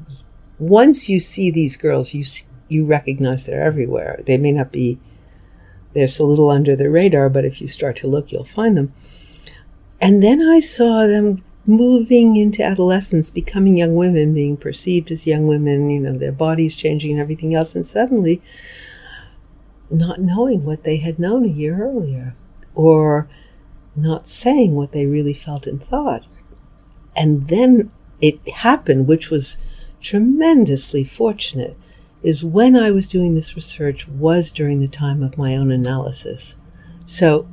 once 0.59 1.09
you 1.09 1.19
see 1.19 1.51
these 1.51 1.77
girls, 1.77 2.13
you 2.13 2.23
you 2.67 2.85
recognize 2.85 3.45
they're 3.45 3.63
everywhere. 3.63 4.21
They 4.25 4.37
may 4.37 4.51
not 4.51 4.71
be 4.71 4.99
they're 5.93 6.09
a 6.19 6.23
little 6.23 6.49
under 6.49 6.75
the 6.75 6.89
radar, 6.89 7.29
but 7.29 7.45
if 7.45 7.61
you 7.61 7.67
start 7.67 7.95
to 7.97 8.07
look, 8.07 8.31
you'll 8.31 8.43
find 8.43 8.75
them. 8.75 8.93
And 10.01 10.21
then 10.21 10.41
I 10.41 10.59
saw 10.59 11.07
them 11.07 11.41
moving 11.65 12.35
into 12.35 12.63
adolescence, 12.63 13.29
becoming 13.29 13.77
young 13.77 13.95
women, 13.95 14.33
being 14.33 14.57
perceived 14.57 15.09
as 15.09 15.25
young 15.25 15.47
women, 15.47 15.89
you 15.89 16.01
know, 16.01 16.17
their 16.17 16.33
bodies 16.33 16.75
changing 16.75 17.11
and 17.11 17.21
everything 17.21 17.55
else, 17.55 17.75
and 17.75 17.85
suddenly 17.85 18.41
not 19.89 20.19
knowing 20.19 20.65
what 20.65 20.83
they 20.83 20.97
had 20.97 21.17
known 21.17 21.45
a 21.45 21.47
year 21.47 21.81
earlier, 21.81 22.35
or 22.73 23.29
not 23.95 24.27
saying 24.27 24.75
what 24.75 24.91
they 24.91 25.05
really 25.05 25.33
felt 25.33 25.65
and 25.65 25.81
thought. 25.81 26.27
And 27.15 27.47
then 27.47 27.89
it 28.19 28.47
happened, 28.49 29.07
which 29.07 29.29
was 29.29 29.57
tremendously 30.05 31.03
fortunate 31.03 31.75
is 32.21 32.45
when 32.45 32.75
I 32.75 32.91
was 32.91 33.07
doing 33.07 33.33
this 33.33 33.55
research 33.55 34.07
was 34.07 34.51
during 34.51 34.79
the 34.79 34.87
time 34.87 35.23
of 35.23 35.37
my 35.37 35.55
own 35.55 35.71
analysis. 35.71 36.57
So 37.05 37.47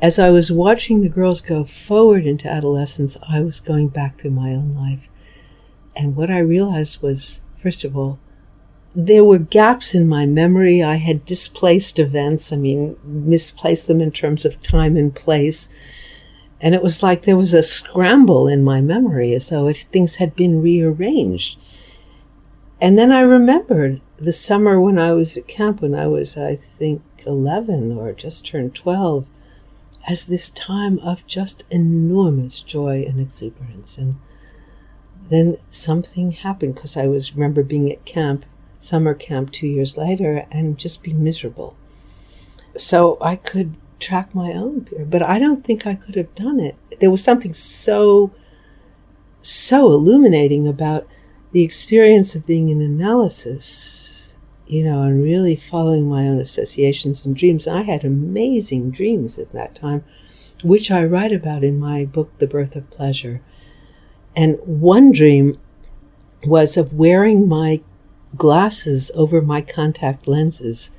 as 0.00 0.18
I 0.18 0.30
was 0.30 0.50
watching 0.50 1.02
the 1.02 1.10
girls 1.10 1.42
go 1.42 1.62
forward 1.62 2.26
into 2.26 2.50
adolescence, 2.50 3.18
I 3.28 3.42
was 3.42 3.60
going 3.60 3.88
back 3.88 4.14
through 4.14 4.30
my 4.30 4.50
own 4.50 4.74
life. 4.74 5.10
And 5.94 6.16
what 6.16 6.30
I 6.30 6.38
realized 6.38 7.02
was, 7.02 7.42
first 7.54 7.84
of 7.84 7.94
all, 7.94 8.18
there 8.94 9.24
were 9.24 9.38
gaps 9.38 9.94
in 9.94 10.08
my 10.08 10.24
memory. 10.24 10.82
I 10.82 10.96
had 10.96 11.26
displaced 11.26 11.98
events. 11.98 12.50
I 12.50 12.56
mean, 12.56 12.96
misplaced 13.04 13.88
them 13.88 14.00
in 14.00 14.10
terms 14.10 14.46
of 14.46 14.62
time 14.62 14.96
and 14.96 15.14
place. 15.14 15.68
And 16.62 16.74
it 16.74 16.82
was 16.82 17.02
like 17.02 17.22
there 17.22 17.36
was 17.36 17.52
a 17.52 17.62
scramble 17.62 18.48
in 18.48 18.64
my 18.64 18.80
memory 18.80 19.34
as 19.34 19.50
though 19.50 19.68
it, 19.68 19.86
things 19.92 20.16
had 20.16 20.34
been 20.34 20.62
rearranged. 20.62 21.58
And 22.80 22.98
then 22.98 23.12
I 23.12 23.20
remembered 23.20 24.00
the 24.16 24.32
summer 24.32 24.80
when 24.80 24.98
I 24.98 25.12
was 25.12 25.36
at 25.36 25.46
camp, 25.46 25.82
when 25.82 25.94
I 25.94 26.06
was, 26.06 26.36
I 26.36 26.54
think, 26.54 27.02
11 27.26 27.96
or 27.96 28.12
just 28.12 28.46
turned 28.46 28.74
12, 28.74 29.28
as 30.08 30.24
this 30.24 30.50
time 30.50 30.98
of 31.00 31.26
just 31.26 31.64
enormous 31.70 32.60
joy 32.60 33.04
and 33.06 33.20
exuberance. 33.20 33.98
And 33.98 34.16
then 35.28 35.56
something 35.68 36.32
happened 36.32 36.74
because 36.74 36.96
I 36.96 37.06
was 37.06 37.34
remember 37.34 37.62
being 37.62 37.92
at 37.92 38.06
camp, 38.06 38.46
summer 38.78 39.12
camp 39.12 39.52
two 39.52 39.66
years 39.66 39.98
later, 39.98 40.46
and 40.50 40.78
just 40.78 41.02
being 41.02 41.22
miserable. 41.22 41.76
So 42.72 43.18
I 43.20 43.36
could 43.36 43.74
track 43.98 44.34
my 44.34 44.52
own 44.52 44.86
period, 44.86 45.10
but 45.10 45.22
I 45.22 45.38
don't 45.38 45.62
think 45.62 45.86
I 45.86 45.94
could 45.94 46.14
have 46.14 46.34
done 46.34 46.58
it. 46.58 46.76
There 46.98 47.10
was 47.10 47.22
something 47.22 47.52
so, 47.52 48.32
so 49.42 49.92
illuminating 49.92 50.66
about 50.66 51.06
the 51.52 51.64
experience 51.64 52.34
of 52.34 52.46
being 52.46 52.68
in 52.68 52.80
analysis, 52.80 54.38
you 54.66 54.84
know, 54.84 55.02
and 55.02 55.22
really 55.22 55.56
following 55.56 56.08
my 56.08 56.28
own 56.28 56.38
associations 56.38 57.26
and 57.26 57.34
dreams. 57.34 57.66
I 57.66 57.82
had 57.82 58.04
amazing 58.04 58.90
dreams 58.90 59.38
at 59.38 59.52
that 59.52 59.74
time, 59.74 60.04
which 60.62 60.90
I 60.90 61.04
write 61.04 61.32
about 61.32 61.64
in 61.64 61.78
my 61.78 62.04
book, 62.04 62.30
The 62.38 62.46
Birth 62.46 62.76
of 62.76 62.88
Pleasure. 62.90 63.42
And 64.36 64.58
one 64.64 65.10
dream 65.10 65.58
was 66.44 66.76
of 66.76 66.92
wearing 66.92 67.48
my 67.48 67.82
glasses 68.36 69.10
over 69.14 69.42
my 69.42 69.60
contact 69.60 70.28
lenses. 70.28 70.92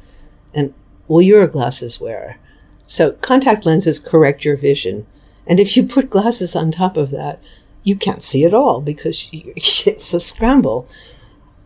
And 0.53 0.73
well, 1.07 1.21
you're 1.21 1.43
a 1.43 1.47
glasses 1.47 1.99
wearer. 2.01 2.37
So 2.85 3.13
contact 3.13 3.65
lenses 3.65 3.99
correct 3.99 4.43
your 4.43 4.57
vision. 4.57 5.07
And 5.47 5.59
if 5.59 5.77
you 5.77 5.83
put 5.83 6.09
glasses 6.09 6.55
on 6.55 6.71
top 6.71 6.97
of 6.97 7.09
that, 7.11 7.41
you 7.83 7.95
can't 7.95 8.23
see 8.23 8.45
at 8.45 8.53
all 8.53 8.81
because 8.81 9.29
it's 9.33 10.13
a 10.13 10.19
scramble. 10.19 10.87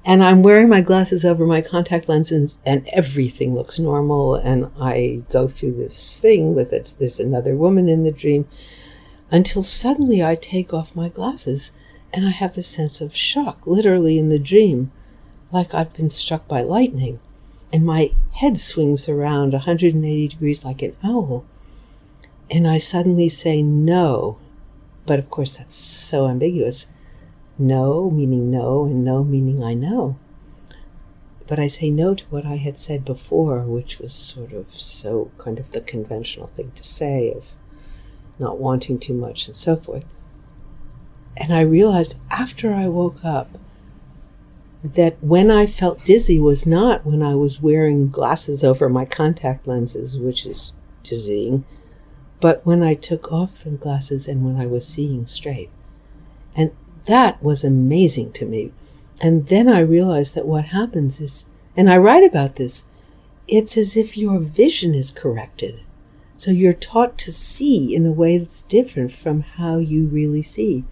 And 0.08 0.24
I'm 0.24 0.44
wearing 0.44 0.70
my 0.70 0.82
glasses 0.82 1.26
over 1.26 1.48
my 1.48 1.62
contact 1.62 2.08
lenses, 2.08 2.62
and 2.64 2.88
everything 2.94 3.56
looks 3.56 3.80
normal. 3.80 4.36
And 4.36 4.72
I 4.80 5.24
go 5.32 5.48
through 5.48 5.74
this 5.74 6.20
thing 6.20 6.54
with 6.54 6.74
it. 6.74 6.94
There's 7.00 7.20
another 7.20 7.56
woman 7.56 7.90
in 7.90 8.04
the 8.04 8.12
dream 8.12 8.48
until 9.32 9.64
suddenly 9.64 10.24
I 10.24 10.36
take 10.36 10.74
off 10.74 10.96
my 10.96 11.10
glasses 11.10 11.72
and 12.14 12.26
I 12.26 12.30
have 12.30 12.56
this 12.56 12.68
sense 12.68 13.02
of 13.02 13.16
shock, 13.16 13.66
literally 13.68 14.18
in 14.18 14.30
the 14.30 14.40
dream, 14.40 14.92
like 15.52 15.74
I've 15.74 15.94
been 15.94 16.10
struck 16.10 16.48
by 16.48 16.62
lightning. 16.62 17.20
And 17.74 17.86
my 17.86 18.12
head 18.34 18.58
swings 18.58 19.10
around 19.10 19.52
180 19.52 20.28
degrees 20.30 20.64
like 20.64 20.82
an 20.82 20.96
owl. 21.04 21.46
And 22.50 22.68
I 22.68 22.78
suddenly 22.78 23.28
say 23.28 23.62
no. 23.62 24.38
But 25.06 25.20
of 25.20 25.30
course, 25.30 25.58
that's 25.58 25.76
so 25.76 26.28
ambiguous. 26.28 26.88
No 27.58 28.10
meaning 28.10 28.52
no, 28.52 28.86
and 28.86 29.06
no 29.06 29.24
meaning 29.24 29.64
I 29.64 29.74
know. 29.74 30.18
But 31.48 31.60
I 31.60 31.68
say 31.68 31.92
no 31.92 32.16
to 32.16 32.26
what 32.26 32.46
I 32.46 32.56
had 32.56 32.78
said 32.78 33.06
before, 33.06 33.68
which 33.68 34.00
was 34.00 34.14
sort 34.14 34.52
of 34.52 34.74
so 34.74 35.32
kind 35.38 35.60
of 35.60 35.72
the 35.72 35.82
conventional 35.82 36.48
thing 36.48 36.72
to 36.76 36.84
say 36.84 37.32
of 37.32 37.54
not 38.40 38.60
wanting 38.60 39.00
too 39.00 39.14
much 39.14 39.48
and 39.48 39.56
so 39.56 39.76
forth. 39.76 40.06
And 41.38 41.54
I 41.54 41.62
realized 41.62 42.18
after 42.32 42.74
I 42.74 42.88
woke 42.88 43.24
up 43.24 43.58
that 44.84 45.22
when 45.24 45.50
I 45.52 45.66
felt 45.66 46.06
dizzy 46.06 46.40
was 46.40 46.66
not 46.66 47.06
when 47.06 47.22
I 47.22 47.36
was 47.36 47.62
wearing 47.62 48.08
glasses 48.08 48.64
over 48.64 48.90
my 48.90 49.06
contact 49.06 49.68
lenses, 49.68 50.20
which 50.20 50.46
is 50.46 50.74
dizzying, 51.04 51.64
but 52.40 52.66
when 52.66 52.84
I 52.84 52.94
took 52.94 53.32
off 53.32 53.64
the 53.64 53.72
glasses 53.72 54.28
and 54.28 54.46
when 54.46 54.60
I 54.60 54.68
was 54.68 54.88
seeing 54.88 55.26
straight. 55.26 55.70
And 56.56 56.72
that 57.06 57.42
was 57.42 57.64
amazing 57.64 58.32
to 58.34 58.46
me. 58.46 58.74
And 59.22 59.48
then 59.48 59.70
I 59.70 59.80
realized 59.80 60.36
that 60.36 60.48
what 60.48 60.66
happens 60.66 61.22
is, 61.22 61.50
and 61.78 61.90
I 61.90 61.98
write 61.98 62.24
about 62.24 62.56
this, 62.56 62.86
it's 63.48 63.78
as 63.78 63.96
if 63.96 64.18
your 64.18 64.40
vision 64.40 64.96
is 64.96 65.12
corrected. 65.12 65.80
So 66.36 66.52
you're 66.52 66.74
taught 66.74 67.18
to 67.20 67.32
see 67.32 67.96
in 67.96 68.06
a 68.06 68.12
way 68.12 68.38
that's 68.38 68.64
different 68.64 69.12
from 69.12 69.42
how 69.42 69.78
you 69.78 70.08
really 70.08 70.42
see. 70.42 70.84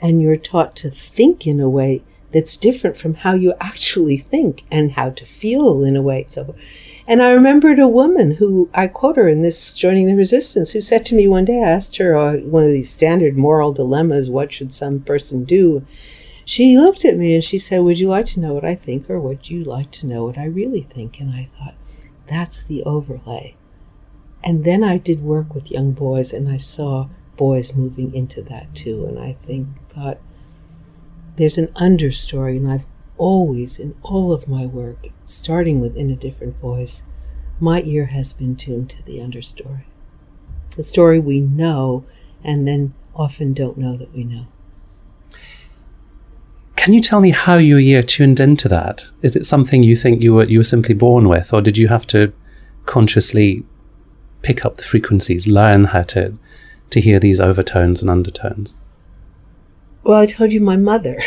And 0.00 0.22
you're 0.22 0.36
taught 0.36 0.76
to 0.76 0.90
think 0.90 1.46
in 1.46 1.58
a 1.58 1.68
way 1.68 2.02
that's 2.32 2.56
different 2.56 2.96
from 2.96 3.14
how 3.14 3.32
you 3.34 3.54
actually 3.60 4.18
think 4.18 4.64
and 4.70 4.92
how 4.92 5.10
to 5.10 5.24
feel 5.24 5.82
in 5.82 5.96
a 5.96 6.02
way. 6.02 6.24
So, 6.28 6.54
and 7.06 7.22
I 7.22 7.32
remembered 7.32 7.78
a 7.78 7.88
woman 7.88 8.32
who 8.32 8.68
I 8.74 8.86
quote 8.86 9.16
her 9.16 9.28
in 9.28 9.42
this 9.42 9.70
joining 9.70 10.06
the 10.06 10.16
resistance 10.16 10.72
who 10.72 10.80
said 10.80 11.06
to 11.06 11.14
me 11.14 11.26
one 11.26 11.46
day, 11.46 11.62
I 11.62 11.70
asked 11.70 11.96
her 11.96 12.16
uh, 12.16 12.38
one 12.40 12.64
of 12.64 12.70
these 12.70 12.90
standard 12.90 13.36
moral 13.36 13.72
dilemmas, 13.72 14.30
what 14.30 14.52
should 14.52 14.72
some 14.72 15.00
person 15.00 15.44
do? 15.44 15.84
She 16.44 16.78
looked 16.78 17.04
at 17.04 17.16
me 17.16 17.34
and 17.34 17.44
she 17.44 17.58
said, 17.58 17.80
Would 17.80 17.98
you 17.98 18.08
like 18.08 18.26
to 18.26 18.40
know 18.40 18.54
what 18.54 18.64
I 18.64 18.74
think 18.74 19.10
or 19.10 19.20
would 19.20 19.50
you 19.50 19.64
like 19.64 19.90
to 19.92 20.06
know 20.06 20.24
what 20.24 20.38
I 20.38 20.46
really 20.46 20.80
think? 20.80 21.20
And 21.20 21.30
I 21.30 21.44
thought, 21.44 21.74
that's 22.26 22.62
the 22.62 22.82
overlay. 22.84 23.54
And 24.44 24.64
then 24.64 24.84
I 24.84 24.98
did 24.98 25.20
work 25.22 25.54
with 25.54 25.70
young 25.70 25.92
boys 25.92 26.32
and 26.32 26.48
I 26.48 26.56
saw 26.58 27.08
boys 27.36 27.74
moving 27.74 28.14
into 28.14 28.42
that 28.42 28.74
too. 28.74 29.04
And 29.06 29.18
I 29.18 29.32
think, 29.32 29.76
thought, 29.88 30.18
there's 31.38 31.56
an 31.56 31.68
understory, 31.68 32.56
and 32.56 32.70
I've 32.70 32.86
always, 33.16 33.78
in 33.78 33.94
all 34.02 34.32
of 34.32 34.48
my 34.48 34.66
work, 34.66 35.06
starting 35.22 35.80
with 35.80 35.96
In 35.96 36.10
a 36.10 36.16
Different 36.16 36.56
Voice, 36.58 37.04
my 37.60 37.80
ear 37.82 38.06
has 38.06 38.32
been 38.32 38.56
tuned 38.56 38.90
to 38.90 39.04
the 39.04 39.18
understory. 39.18 39.84
The 40.76 40.82
story 40.82 41.20
we 41.20 41.40
know 41.40 42.04
and 42.42 42.66
then 42.66 42.92
often 43.14 43.52
don't 43.52 43.78
know 43.78 43.96
that 43.96 44.12
we 44.12 44.24
know. 44.24 44.46
Can 46.76 46.92
you 46.92 47.00
tell 47.00 47.20
me 47.20 47.30
how 47.30 47.56
your 47.56 47.78
ear 47.78 48.02
tuned 48.02 48.40
into 48.40 48.68
that? 48.68 49.04
Is 49.22 49.36
it 49.36 49.46
something 49.46 49.82
you 49.82 49.96
think 49.96 50.22
you 50.22 50.34
were 50.34 50.44
you 50.44 50.58
were 50.58 50.64
simply 50.64 50.94
born 50.94 51.28
with, 51.28 51.52
or 51.52 51.60
did 51.60 51.76
you 51.76 51.88
have 51.88 52.06
to 52.08 52.32
consciously 52.86 53.64
pick 54.42 54.64
up 54.64 54.76
the 54.76 54.84
frequencies, 54.84 55.46
learn 55.48 55.84
how 55.84 56.02
to 56.04 56.38
to 56.90 57.00
hear 57.00 57.18
these 57.18 57.40
overtones 57.40 58.00
and 58.00 58.10
undertones? 58.10 58.76
Well, 60.08 60.20
I 60.20 60.24
told 60.24 60.54
you 60.54 60.62
my 60.62 60.78
mother. 60.78 61.20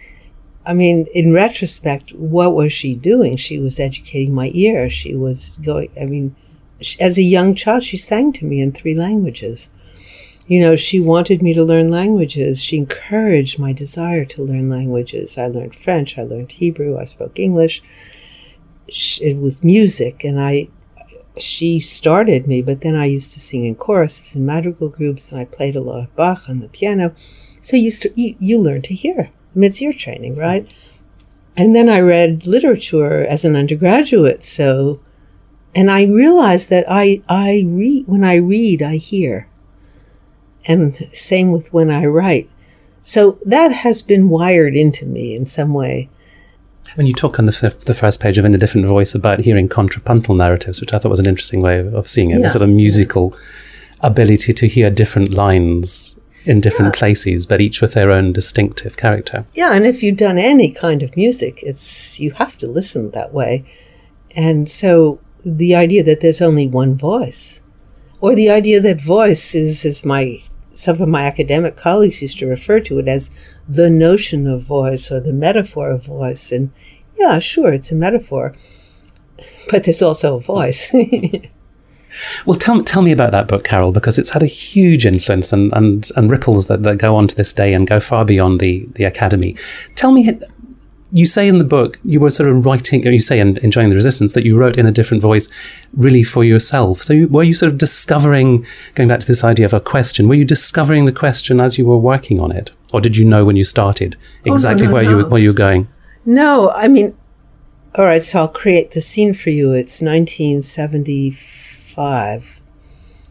I 0.64 0.74
mean, 0.74 1.08
in 1.12 1.32
retrospect, 1.32 2.12
what 2.12 2.54
was 2.54 2.72
she 2.72 2.94
doing? 2.94 3.36
She 3.36 3.58
was 3.58 3.80
educating 3.80 4.32
my 4.32 4.52
ear. 4.54 4.88
She 4.88 5.16
was 5.16 5.58
going, 5.58 5.90
I 6.00 6.06
mean, 6.06 6.36
as 7.00 7.18
a 7.18 7.22
young 7.22 7.56
child, 7.56 7.82
she 7.82 7.96
sang 7.96 8.32
to 8.34 8.44
me 8.44 8.60
in 8.60 8.70
three 8.70 8.94
languages. 8.94 9.70
You 10.46 10.60
know, 10.60 10.76
she 10.76 11.00
wanted 11.00 11.42
me 11.42 11.52
to 11.52 11.64
learn 11.64 11.88
languages. 11.88 12.62
She 12.62 12.76
encouraged 12.76 13.58
my 13.58 13.72
desire 13.72 14.24
to 14.26 14.44
learn 14.44 14.70
languages. 14.70 15.36
I 15.36 15.48
learned 15.48 15.74
French, 15.74 16.16
I 16.16 16.22
learned 16.22 16.52
Hebrew, 16.52 16.96
I 16.96 17.06
spoke 17.06 17.40
English 17.40 17.82
she, 18.88 19.34
with 19.34 19.64
music, 19.64 20.22
and 20.22 20.40
I. 20.40 20.68
She 21.38 21.80
started 21.80 22.46
me, 22.46 22.62
but 22.62 22.82
then 22.82 22.94
I 22.94 23.06
used 23.06 23.32
to 23.32 23.40
sing 23.40 23.64
in 23.64 23.74
choruses 23.74 24.36
and 24.36 24.46
madrigal 24.46 24.90
groups, 24.90 25.32
and 25.32 25.40
I 25.40 25.44
played 25.46 25.74
a 25.74 25.80
lot 25.80 26.04
of 26.04 26.14
Bach 26.14 26.48
on 26.48 26.60
the 26.60 26.68
piano. 26.68 27.14
So 27.62 27.76
you, 27.76 27.90
st- 27.90 28.18
you, 28.18 28.36
you 28.38 28.58
learn 28.58 28.82
to 28.82 28.94
hear. 28.94 29.30
I 29.30 29.58
mean, 29.58 29.68
it's 29.68 29.80
ear 29.80 29.92
training, 29.92 30.36
right? 30.36 30.70
And 31.56 31.74
then 31.74 31.88
I 31.88 32.00
read 32.00 32.46
literature 32.46 33.24
as 33.24 33.44
an 33.44 33.56
undergraduate. 33.56 34.42
So, 34.42 35.00
and 35.74 35.90
I 35.90 36.04
realized 36.04 36.68
that 36.70 36.84
I, 36.88 37.22
I 37.28 37.64
read, 37.66 38.06
when 38.06 38.24
I 38.24 38.36
read, 38.36 38.82
I 38.82 38.96
hear. 38.96 39.48
And 40.66 40.94
same 41.12 41.52
with 41.52 41.72
when 41.72 41.90
I 41.90 42.04
write. 42.06 42.50
So 43.00 43.38
that 43.44 43.72
has 43.72 44.02
been 44.02 44.28
wired 44.28 44.76
into 44.76 45.06
me 45.06 45.34
in 45.34 45.46
some 45.46 45.72
way. 45.74 46.08
When 46.94 47.06
you 47.06 47.14
talk 47.14 47.38
on 47.38 47.46
the, 47.46 47.58
f- 47.62 47.80
the 47.80 47.94
first 47.94 48.20
page 48.20 48.38
of 48.38 48.44
In 48.44 48.54
a 48.54 48.58
Different 48.58 48.86
Voice 48.86 49.14
about 49.14 49.40
hearing 49.40 49.68
contrapuntal 49.68 50.34
narratives, 50.34 50.80
which 50.80 50.92
I 50.92 50.98
thought 50.98 51.10
was 51.10 51.20
an 51.20 51.26
interesting 51.26 51.62
way 51.62 51.78
of, 51.78 51.94
of 51.94 52.06
seeing 52.06 52.30
it, 52.30 52.36
yeah. 52.36 52.42
the 52.42 52.50
sort 52.50 52.62
of 52.62 52.68
musical 52.68 53.34
ability 54.00 54.52
to 54.52 54.66
hear 54.66 54.90
different 54.90 55.32
lines 55.32 56.16
in 56.44 56.60
different 56.60 56.94
yeah. 56.94 56.98
places, 56.98 57.46
but 57.46 57.60
each 57.60 57.80
with 57.80 57.94
their 57.94 58.10
own 58.10 58.32
distinctive 58.32 58.96
character. 58.96 59.46
Yeah, 59.54 59.74
and 59.74 59.86
if 59.86 60.02
you've 60.02 60.16
done 60.16 60.38
any 60.38 60.72
kind 60.72 61.02
of 61.02 61.16
music, 61.16 61.62
it's 61.62 62.18
you 62.20 62.32
have 62.32 62.56
to 62.58 62.66
listen 62.66 63.10
that 63.10 63.32
way. 63.32 63.64
And 64.34 64.68
so 64.68 65.20
the 65.44 65.74
idea 65.74 66.02
that 66.04 66.20
there's 66.20 66.42
only 66.42 66.66
one 66.66 66.96
voice, 66.96 67.60
or 68.20 68.34
the 68.34 68.50
idea 68.50 68.80
that 68.80 69.00
voice 69.00 69.54
is, 69.54 69.84
is 69.84 70.04
my 70.04 70.40
some 70.74 71.00
of 71.00 71.08
my 71.08 71.24
academic 71.24 71.76
colleagues 71.76 72.22
used 72.22 72.38
to 72.38 72.46
refer 72.46 72.80
to 72.80 72.98
it 72.98 73.06
as 73.06 73.30
the 73.68 73.90
notion 73.90 74.46
of 74.46 74.62
voice 74.62 75.10
or 75.12 75.20
the 75.20 75.32
metaphor 75.32 75.90
of 75.90 76.06
voice. 76.06 76.50
And 76.50 76.72
yeah, 77.18 77.38
sure, 77.38 77.72
it's 77.72 77.92
a 77.92 77.96
metaphor, 77.96 78.54
but 79.70 79.84
there's 79.84 80.02
also 80.02 80.36
a 80.36 80.40
voice. 80.40 80.94
Well, 82.46 82.58
tell, 82.58 82.82
tell 82.82 83.02
me 83.02 83.12
about 83.12 83.32
that 83.32 83.48
book, 83.48 83.64
Carol, 83.64 83.92
because 83.92 84.18
it's 84.18 84.30
had 84.30 84.42
a 84.42 84.46
huge 84.46 85.06
influence 85.06 85.52
and, 85.52 85.72
and, 85.72 86.10
and 86.16 86.30
ripples 86.30 86.66
that, 86.66 86.82
that 86.82 86.98
go 86.98 87.16
on 87.16 87.28
to 87.28 87.36
this 87.36 87.52
day 87.52 87.72
and 87.74 87.86
go 87.86 88.00
far 88.00 88.24
beyond 88.24 88.60
the, 88.60 88.86
the 88.94 89.04
academy. 89.04 89.56
Tell 89.94 90.12
me, 90.12 90.30
you 91.12 91.26
say 91.26 91.46
in 91.46 91.58
the 91.58 91.64
book 91.64 92.00
you 92.04 92.18
were 92.20 92.30
sort 92.30 92.48
of 92.48 92.64
writing, 92.64 93.06
or 93.06 93.10
you 93.10 93.20
say 93.20 93.38
in 93.38 93.70
Joining 93.70 93.90
the 93.90 93.96
Resistance 93.96 94.32
that 94.32 94.44
you 94.44 94.56
wrote 94.56 94.78
in 94.78 94.86
a 94.86 94.92
different 94.92 95.22
voice 95.22 95.48
really 95.94 96.22
for 96.22 96.42
yourself. 96.42 96.98
So 96.98 97.12
you, 97.12 97.28
were 97.28 97.42
you 97.42 97.54
sort 97.54 97.70
of 97.70 97.78
discovering, 97.78 98.66
going 98.94 99.08
back 99.08 99.20
to 99.20 99.26
this 99.26 99.44
idea 99.44 99.66
of 99.66 99.74
a 99.74 99.80
question, 99.80 100.28
were 100.28 100.34
you 100.34 100.44
discovering 100.44 101.04
the 101.04 101.12
question 101.12 101.60
as 101.60 101.76
you 101.76 101.84
were 101.84 101.98
working 101.98 102.40
on 102.40 102.50
it? 102.50 102.72
Or 102.92 103.00
did 103.00 103.16
you 103.16 103.24
know 103.24 103.44
when 103.44 103.56
you 103.56 103.64
started 103.64 104.16
exactly 104.44 104.86
oh, 104.86 104.90
no, 104.90 104.90
no, 104.90 104.94
where, 104.94 105.04
no. 105.04 105.18
You, 105.18 105.26
where 105.26 105.40
you 105.40 105.48
were 105.48 105.54
going? 105.54 105.88
No, 106.24 106.70
I 106.74 106.88
mean, 106.88 107.16
all 107.94 108.06
right, 108.06 108.22
so 108.22 108.38
I'll 108.38 108.48
create 108.48 108.92
the 108.92 109.02
scene 109.02 109.34
for 109.34 109.50
you. 109.50 109.72
It's 109.72 110.00
1974 110.00 111.61
five. 111.92 112.60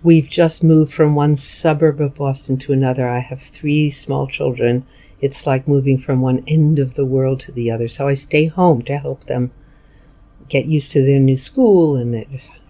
We've 0.04 0.30
just 0.30 0.63
moved 0.63 0.93
from 0.93 1.15
one 1.15 1.36
suburb 1.36 2.02
of 2.02 2.15
Boston 2.15 2.58
to 2.58 2.74
another. 2.74 3.08
I 3.08 3.19
have 3.19 3.41
three 3.41 3.89
small 3.89 4.28
children. 4.28 4.86
It's 5.19 5.45
like 5.45 5.67
moving 5.67 5.97
from 5.97 6.21
one 6.21 6.43
end 6.47 6.80
of 6.80 6.95
the 6.95 7.06
world 7.06 7.39
to 7.41 7.52
the 7.52 7.69
other. 7.69 7.88
So 7.88 8.08
I 8.08 8.15
stay 8.15 8.45
home 8.45 8.82
to 8.84 8.97
help 8.97 9.26
them 9.26 9.52
get 10.50 10.65
used 10.65 10.91
to 10.91 11.06
their 11.06 11.19
new 11.19 11.38
school 11.38 11.95
and 11.95 12.15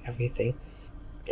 everything. 0.06 0.56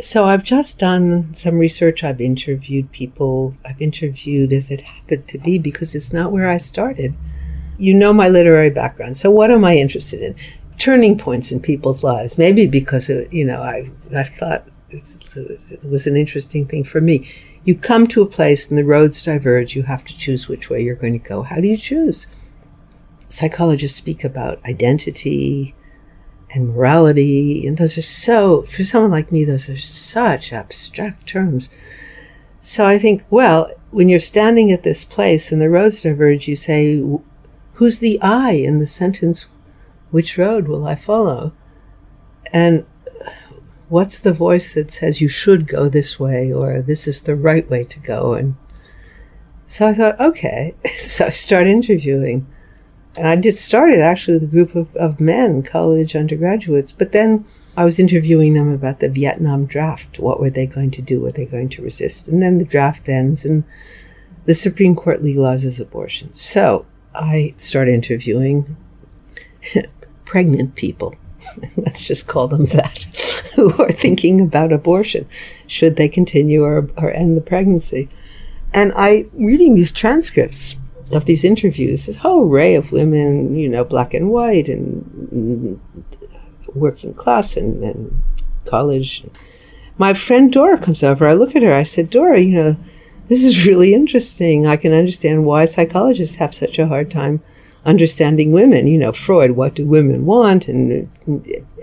So 0.00 0.24
I've 0.24 0.44
just 0.44 0.78
done 0.78 1.34
some 1.34 1.58
research. 1.58 2.02
I've 2.02 2.20
interviewed 2.20 2.90
people. 2.92 3.54
I've 3.66 3.82
interviewed 3.82 4.52
as 4.52 4.70
it 4.70 4.80
happened 4.80 5.28
to 5.28 5.38
be 5.38 5.58
because 5.58 5.94
it's 5.94 6.12
not 6.12 6.32
where 6.32 6.48
I 6.48 6.56
started. 6.56 7.16
You 7.76 7.94
know 7.94 8.12
my 8.12 8.28
literary 8.28 8.70
background. 8.70 9.16
So 9.16 9.30
what 9.30 9.50
am 9.50 9.64
I 9.64 9.76
interested 9.76 10.22
in? 10.22 10.34
Turning 10.80 11.16
points 11.16 11.52
in 11.52 11.60
people's 11.60 12.02
lives. 12.02 12.38
Maybe 12.38 12.66
because 12.66 13.08
it, 13.08 13.32
you 13.32 13.44
know 13.44 13.62
I 13.62 13.90
I 14.16 14.24
thought 14.24 14.66
it 14.90 15.88
was 15.88 16.08
an 16.08 16.16
interesting 16.16 16.66
thing 16.66 16.82
for 16.82 17.00
me. 17.00 17.28
You 17.64 17.76
come 17.76 18.06
to 18.08 18.22
a 18.22 18.26
place 18.26 18.68
and 18.68 18.78
the 18.78 18.84
roads 18.84 19.22
diverge. 19.22 19.76
You 19.76 19.84
have 19.84 20.04
to 20.04 20.18
choose 20.18 20.48
which 20.48 20.68
way 20.68 20.82
you're 20.82 20.96
going 20.96 21.12
to 21.12 21.28
go. 21.28 21.42
How 21.42 21.60
do 21.60 21.68
you 21.68 21.76
choose? 21.76 22.26
Psychologists 23.28 23.96
speak 23.96 24.24
about 24.24 24.58
identity, 24.66 25.76
and 26.54 26.74
morality. 26.74 27.66
And 27.66 27.76
those 27.76 27.96
are 27.98 28.02
so, 28.02 28.62
for 28.62 28.84
someone 28.84 29.10
like 29.10 29.32
me, 29.32 29.44
those 29.44 29.68
are 29.68 29.76
such 29.76 30.52
abstract 30.52 31.26
terms. 31.26 31.70
So 32.58 32.86
I 32.86 32.98
think, 32.98 33.22
well, 33.30 33.70
when 33.90 34.08
you're 34.08 34.20
standing 34.20 34.70
at 34.70 34.82
this 34.82 35.04
place 35.04 35.50
and 35.50 35.60
the 35.60 35.70
roads 35.70 36.02
diverge, 36.02 36.48
you 36.48 36.56
say, 36.56 37.02
who's 37.74 37.98
the 38.00 38.18
I 38.20 38.52
in 38.52 38.78
the 38.78 38.86
sentence? 38.86 39.48
Which 40.10 40.38
road 40.38 40.68
will 40.68 40.86
I 40.86 40.94
follow? 40.94 41.52
And 42.52 42.84
what's 43.88 44.20
the 44.20 44.32
voice 44.32 44.74
that 44.74 44.90
says 44.90 45.20
you 45.20 45.28
should 45.28 45.66
go 45.66 45.88
this 45.88 46.18
way 46.18 46.52
or 46.52 46.82
this 46.82 47.06
is 47.06 47.22
the 47.22 47.36
right 47.36 47.68
way 47.68 47.84
to 47.84 47.98
go? 48.00 48.34
And 48.34 48.56
so 49.66 49.86
I 49.86 49.94
thought, 49.94 50.18
okay. 50.20 50.74
so 50.86 51.26
I 51.26 51.30
start 51.30 51.66
interviewing. 51.66 52.46
And 53.16 53.26
I 53.26 53.36
did 53.36 53.56
started 53.56 54.00
actually 54.00 54.34
with 54.34 54.44
a 54.44 54.46
group 54.46 54.74
of, 54.74 54.94
of 54.96 55.20
men, 55.20 55.62
college 55.62 56.14
undergraduates, 56.14 56.92
but 56.92 57.12
then 57.12 57.44
I 57.76 57.84
was 57.84 57.98
interviewing 57.98 58.54
them 58.54 58.68
about 58.68 59.00
the 59.00 59.08
Vietnam 59.08 59.66
draft. 59.66 60.20
What 60.20 60.40
were 60.40 60.50
they 60.50 60.66
going 60.66 60.92
to 60.92 61.02
do? 61.02 61.20
Were 61.20 61.32
they 61.32 61.46
going 61.46 61.68
to 61.70 61.82
resist? 61.82 62.28
And 62.28 62.42
then 62.42 62.58
the 62.58 62.64
draft 62.64 63.08
ends 63.08 63.44
and 63.44 63.64
the 64.44 64.54
Supreme 64.54 64.94
Court 64.94 65.22
legalizes 65.22 65.80
abortion. 65.80 66.32
So 66.32 66.86
I 67.14 67.54
start 67.56 67.88
interviewing 67.88 68.76
pregnant 70.30 70.76
people. 70.76 71.12
Let's 71.76 72.04
just 72.04 72.28
call 72.28 72.46
them 72.46 72.66
that, 72.66 73.02
who 73.56 73.72
are 73.82 73.90
thinking 73.90 74.40
about 74.40 74.72
abortion. 74.72 75.26
Should 75.66 75.96
they 75.96 76.08
continue 76.08 76.62
or, 76.62 76.88
or 76.96 77.10
end 77.10 77.36
the 77.36 77.40
pregnancy? 77.40 78.08
And 78.72 78.92
I, 78.94 79.26
reading 79.32 79.74
these 79.74 79.90
transcripts 79.90 80.76
of 81.12 81.24
these 81.24 81.42
interviews, 81.42 82.06
this 82.06 82.18
whole 82.18 82.48
array 82.48 82.76
of 82.76 82.92
women, 82.92 83.56
you 83.56 83.68
know, 83.68 83.82
black 83.82 84.14
and 84.14 84.30
white 84.30 84.68
and 84.68 85.80
working 86.76 87.12
class 87.12 87.56
and, 87.56 87.82
and 87.82 88.22
college. 88.66 89.24
My 89.98 90.14
friend 90.14 90.52
Dora 90.52 90.78
comes 90.78 91.02
over. 91.02 91.26
I 91.26 91.32
look 91.32 91.56
at 91.56 91.64
her. 91.64 91.74
I 91.74 91.82
said, 91.82 92.08
Dora, 92.08 92.38
you 92.38 92.54
know, 92.54 92.76
this 93.26 93.42
is 93.42 93.66
really 93.66 93.94
interesting. 93.94 94.64
I 94.64 94.76
can 94.76 94.92
understand 94.92 95.44
why 95.44 95.64
psychologists 95.64 96.36
have 96.36 96.54
such 96.54 96.78
a 96.78 96.86
hard 96.86 97.10
time 97.10 97.42
understanding 97.90 98.52
women. 98.52 98.86
You 98.86 98.98
know, 98.98 99.12
Freud, 99.12 99.52
what 99.52 99.74
do 99.74 99.84
women 99.84 100.24
want? 100.24 100.68
And 100.68 101.10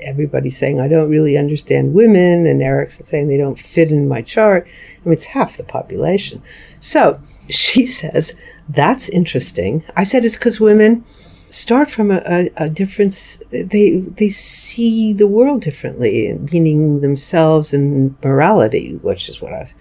everybody's 0.01 0.57
saying, 0.57 0.79
I 0.79 0.87
don't 0.87 1.09
really 1.09 1.37
understand 1.37 1.93
women. 1.93 2.47
And 2.47 2.63
Erikson 2.63 3.05
saying 3.05 3.27
they 3.27 3.37
don't 3.37 3.59
fit 3.59 3.91
in 3.91 4.07
my 4.07 4.21
chart. 4.21 4.65
I 4.67 4.99
mean, 5.03 5.13
it's 5.13 5.25
half 5.25 5.57
the 5.57 5.63
population. 5.63 6.41
So 6.79 7.21
she 7.49 7.85
says, 8.01 8.33
that's 8.69 9.09
interesting. 9.09 9.83
I 9.95 10.03
said, 10.03 10.25
it's 10.25 10.37
because 10.37 10.59
women 10.59 11.03
start 11.49 11.89
from 11.89 12.09
a, 12.11 12.21
a, 12.25 12.49
a 12.57 12.69
difference. 12.69 13.37
They, 13.51 13.99
they 13.99 14.29
see 14.29 15.13
the 15.13 15.27
world 15.27 15.61
differently, 15.61 16.37
meaning 16.51 17.01
themselves 17.01 17.73
and 17.73 18.15
morality, 18.23 18.95
which 19.01 19.29
is 19.29 19.41
what 19.41 19.53
I 19.53 19.59
was 19.59 19.75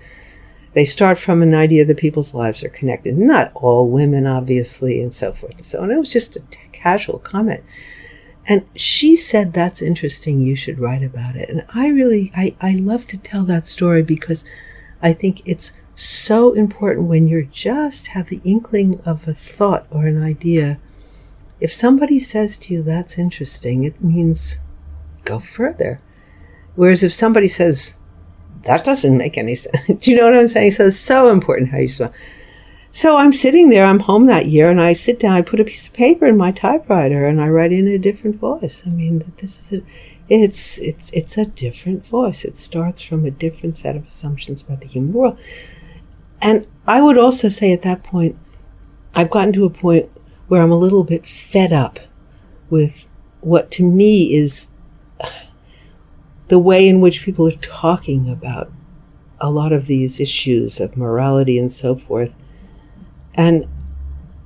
they 0.76 0.84
start 0.84 1.16
from 1.16 1.40
an 1.40 1.54
idea 1.54 1.86
that 1.86 1.96
people's 1.96 2.34
lives 2.34 2.62
are 2.62 2.68
connected. 2.68 3.16
Not 3.16 3.50
all 3.54 3.88
women, 3.88 4.26
obviously, 4.26 5.00
and 5.00 5.10
so 5.10 5.32
forth 5.32 5.54
and 5.54 5.64
so 5.64 5.80
on. 5.80 5.90
It 5.90 5.96
was 5.96 6.12
just 6.12 6.36
a 6.36 6.40
t- 6.50 6.60
casual 6.70 7.18
comment. 7.18 7.64
And 8.46 8.66
she 8.76 9.16
said, 9.16 9.54
that's 9.54 9.80
interesting. 9.80 10.38
You 10.38 10.54
should 10.54 10.78
write 10.78 11.02
about 11.02 11.34
it. 11.34 11.48
And 11.48 11.64
I 11.74 11.88
really, 11.88 12.30
I, 12.36 12.54
I 12.60 12.74
love 12.74 13.06
to 13.06 13.18
tell 13.18 13.44
that 13.44 13.66
story 13.66 14.02
because 14.02 14.44
I 15.00 15.14
think 15.14 15.40
it's 15.48 15.72
so 15.94 16.52
important 16.52 17.08
when 17.08 17.26
you 17.26 17.46
just 17.46 18.08
have 18.08 18.26
the 18.26 18.42
inkling 18.44 19.00
of 19.06 19.26
a 19.26 19.32
thought 19.32 19.86
or 19.90 20.04
an 20.06 20.22
idea. 20.22 20.78
If 21.58 21.72
somebody 21.72 22.18
says 22.18 22.58
to 22.58 22.74
you, 22.74 22.82
that's 22.82 23.18
interesting, 23.18 23.84
it 23.84 24.04
means 24.04 24.58
go 25.24 25.38
further. 25.38 26.00
Whereas 26.74 27.02
if 27.02 27.14
somebody 27.14 27.48
says, 27.48 27.96
that 28.66 28.84
doesn't 28.84 29.16
make 29.16 29.38
any 29.38 29.54
sense. 29.54 29.86
Do 30.00 30.10
you 30.10 30.16
know 30.16 30.26
what 30.26 30.36
I'm 30.36 30.48
saying? 30.48 30.72
So 30.72 30.86
it's 30.86 30.96
so 30.96 31.30
important 31.30 31.70
how 31.70 31.78
you 31.78 31.88
spell. 31.88 32.12
So 32.90 33.16
I'm 33.16 33.32
sitting 33.32 33.68
there, 33.68 33.84
I'm 33.84 34.00
home 34.00 34.26
that 34.26 34.46
year, 34.46 34.70
and 34.70 34.80
I 34.80 34.94
sit 34.94 35.18
down, 35.18 35.32
I 35.32 35.42
put 35.42 35.60
a 35.60 35.64
piece 35.64 35.86
of 35.86 35.94
paper 35.94 36.24
in 36.24 36.36
my 36.36 36.50
typewriter, 36.50 37.26
and 37.26 37.40
I 37.40 37.48
write 37.48 37.72
in 37.72 37.86
a 37.88 37.98
different 37.98 38.36
voice. 38.36 38.86
I 38.86 38.90
mean, 38.90 39.22
this 39.36 39.60
is 39.60 39.80
a, 39.80 39.84
it's 40.28 40.78
it's 40.78 41.12
it's 41.12 41.36
a 41.36 41.44
different 41.44 42.06
voice. 42.06 42.44
It 42.44 42.56
starts 42.56 43.02
from 43.02 43.24
a 43.24 43.30
different 43.30 43.74
set 43.74 43.96
of 43.96 44.04
assumptions 44.04 44.62
about 44.62 44.80
the 44.80 44.88
human 44.88 45.12
world. 45.12 45.38
And 46.40 46.66
I 46.86 47.02
would 47.02 47.18
also 47.18 47.48
say 47.48 47.72
at 47.72 47.82
that 47.82 48.02
point, 48.02 48.36
I've 49.14 49.30
gotten 49.30 49.52
to 49.54 49.64
a 49.64 49.70
point 49.70 50.10
where 50.48 50.62
I'm 50.62 50.72
a 50.72 50.78
little 50.78 51.04
bit 51.04 51.26
fed 51.26 51.72
up 51.72 51.98
with 52.70 53.06
what 53.40 53.70
to 53.72 53.84
me 53.84 54.34
is 54.34 54.70
the 56.48 56.58
way 56.58 56.88
in 56.88 57.00
which 57.00 57.24
people 57.24 57.46
are 57.46 57.52
talking 57.52 58.30
about 58.30 58.70
a 59.40 59.50
lot 59.50 59.72
of 59.72 59.86
these 59.86 60.20
issues 60.20 60.80
of 60.80 60.96
morality 60.96 61.58
and 61.58 61.70
so 61.70 61.94
forth. 61.94 62.36
And 63.34 63.66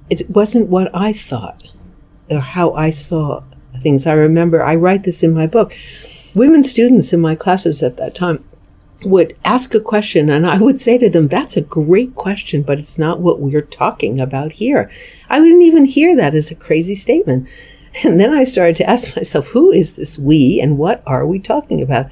it 0.08 0.28
wasn't 0.30 0.68
what 0.68 0.90
I 0.94 1.12
thought 1.12 1.72
or 2.28 2.40
how 2.40 2.72
I 2.72 2.90
saw 2.90 3.44
things. 3.82 4.06
I 4.06 4.14
remember 4.14 4.62
I 4.62 4.74
write 4.76 5.04
this 5.04 5.22
in 5.22 5.32
my 5.32 5.46
book. 5.46 5.74
Women 6.34 6.64
students 6.64 7.12
in 7.12 7.20
my 7.20 7.34
classes 7.34 7.82
at 7.82 7.96
that 7.96 8.14
time 8.14 8.44
would 9.04 9.36
ask 9.44 9.74
a 9.74 9.80
question 9.80 10.28
and 10.28 10.46
I 10.46 10.58
would 10.58 10.80
say 10.80 10.98
to 10.98 11.08
them, 11.08 11.28
that's 11.28 11.56
a 11.56 11.62
great 11.62 12.14
question, 12.14 12.62
but 12.62 12.78
it's 12.78 12.98
not 12.98 13.20
what 13.20 13.40
we're 13.40 13.60
talking 13.60 14.20
about 14.20 14.52
here. 14.52 14.90
I 15.28 15.40
wouldn't 15.40 15.62
even 15.62 15.84
hear 15.84 16.14
that 16.16 16.34
as 16.34 16.50
a 16.50 16.56
crazy 16.56 16.94
statement. 16.94 17.48
And 18.04 18.20
then 18.20 18.32
I 18.32 18.44
started 18.44 18.76
to 18.76 18.88
ask 18.88 19.16
myself, 19.16 19.48
who 19.48 19.72
is 19.72 19.94
this 19.94 20.16
we 20.16 20.60
and 20.62 20.78
what 20.78 21.02
are 21.06 21.26
we 21.26 21.40
talking 21.40 21.82
about? 21.82 22.06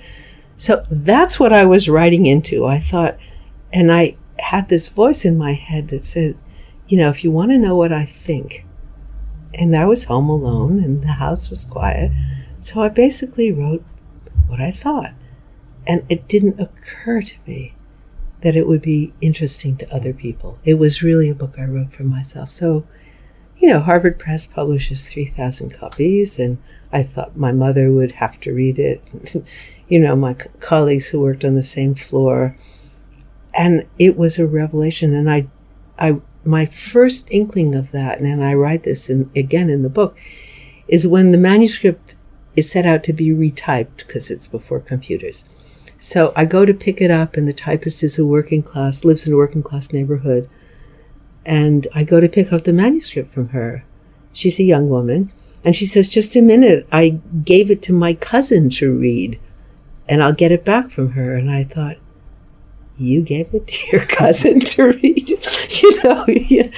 So 0.57 0.85
that's 0.91 1.39
what 1.39 1.53
I 1.53 1.67
was 1.67 1.89
writing 1.89 2.27
into. 2.27 2.67
I 2.67 2.79
thought, 2.79 3.17
and 3.73 3.93
I 3.93 4.17
had 4.41 4.69
this 4.69 4.89
voice 4.89 5.25
in 5.25 5.39
my 5.39 5.53
head 5.53 5.89
that 5.89 6.03
said, 6.03 6.37
you 6.89 6.99
know, 6.99 7.11
if 7.11 7.23
you 7.23 7.31
want 7.31 7.53
to 7.53 7.59
know 7.59 7.77
what 7.77 7.93
I 7.93 8.05
think, 8.05 8.67
and 9.55 9.77
I 9.77 9.85
was 9.87 10.05
home 10.05 10.29
alone 10.29 10.83
and 10.83 11.03
the 11.03 11.13
house 11.13 11.51
was 11.51 11.65
quiet. 11.65 12.13
So 12.59 12.83
I 12.83 12.89
basically 12.89 13.53
wrote 13.53 13.85
what 14.47 14.61
I 14.61 14.71
thought. 14.71 15.13
And 15.87 16.05
it 16.09 16.29
didn't 16.29 16.61
occur 16.61 17.23
to 17.23 17.39
me 17.47 17.75
that 18.43 18.57
it 18.57 18.67
would 18.67 18.83
be 18.83 19.15
interesting 19.21 19.77
to 19.77 19.95
other 19.95 20.13
people. 20.13 20.59
It 20.65 20.75
was 20.75 21.03
really 21.03 21.31
a 21.31 21.35
book 21.35 21.59
I 21.59 21.65
wrote 21.65 21.93
for 21.93 22.05
myself. 22.05 22.51
So 22.51 22.87
you 23.59 23.69
know, 23.69 23.81
Harvard 23.81 24.19
Press 24.19 24.47
publishes 24.47 25.13
3,000 25.13 25.75
copies, 25.75 26.39
and 26.39 26.59
I 26.93 27.03
thought 27.03 27.37
my 27.37 27.53
mother 27.53 27.91
would 27.93 28.13
have 28.13 28.41
to 28.41 28.53
read 28.53 28.79
it. 28.79 29.35
you 29.89 29.99
know, 29.99 30.15
my 30.15 30.35
co- 30.35 30.51
colleagues 30.61 31.09
who 31.09 31.21
worked 31.21 31.45
on 31.45 31.55
the 31.55 31.63
same 31.63 31.95
floor. 31.95 32.57
And 33.55 33.87
it 33.99 34.17
was 34.17 34.39
a 34.39 34.47
revelation. 34.47 35.15
And 35.15 35.29
I, 35.31 35.49
I, 35.99 36.21
my 36.45 36.67
first 36.67 37.31
inkling 37.33 37.75
of 37.75 37.91
that, 37.93 38.21
and 38.21 38.45
I 38.45 38.55
write 38.55 38.85
this 38.85 39.11
in, 39.11 39.31
again 39.35 39.71
in 39.71 39.83
the 39.83 39.91
book, 39.91 40.21
is 40.87 41.09
when 41.09 41.33
the 41.33 41.39
manuscript 41.39 42.15
is 42.55 42.71
set 42.71 42.87
out 42.87 43.03
to 43.05 43.13
be 43.13 43.31
retyped 43.31 44.07
because 44.07 44.31
it's 44.31 44.47
before 44.47 44.81
computers. 44.81 45.49
So 45.97 46.33
I 46.37 46.45
go 46.45 46.65
to 46.65 46.73
pick 46.73 47.01
it 47.01 47.11
up, 47.11 47.37
and 47.37 47.49
the 47.49 47.53
typist 47.53 48.05
is 48.05 48.19
a 48.19 48.27
working 48.27 48.63
class, 48.63 49.05
lives 49.05 49.27
in 49.27 49.33
a 49.33 49.37
working 49.37 49.65
class 49.65 49.93
neighborhood 49.93 50.49
and 51.49 51.87
I 51.95 52.05
go 52.05 52.21
to 52.21 52.29
pick 52.29 52.53
up 52.53 52.65
the 52.65 52.75
manuscript 52.75 53.31
from 53.31 53.49
her. 53.49 53.83
She's 54.35 54.61
a 54.61 54.65
young 54.65 54.91
woman. 54.91 55.31
And 55.65 55.75
she 55.75 55.87
says, 55.87 56.09
Just 56.09 56.37
a 56.37 56.43
minute. 56.43 56.87
I 56.93 57.21
gave 57.43 57.71
it 57.71 57.83
to 57.83 57.93
my 57.93 58.13
cousin 58.13 58.69
to 58.71 58.93
read, 58.93 59.41
and 60.09 60.23
I'll 60.23 60.35
get 60.35 60.53
it 60.53 60.65
back 60.65 60.91
from 60.91 61.13
her. 61.13 61.35
And 61.35 61.51
I 61.51 61.65
thought, 61.65 61.97
you 62.99 63.23
gave 63.23 63.55
it 63.55 63.67
to 63.67 63.97
your 63.97 64.05
cousin 64.07 64.61
to 64.73 64.93
read. 64.93 65.29
you 65.83 66.03
know, 66.05 66.25
yeah. 66.29 66.69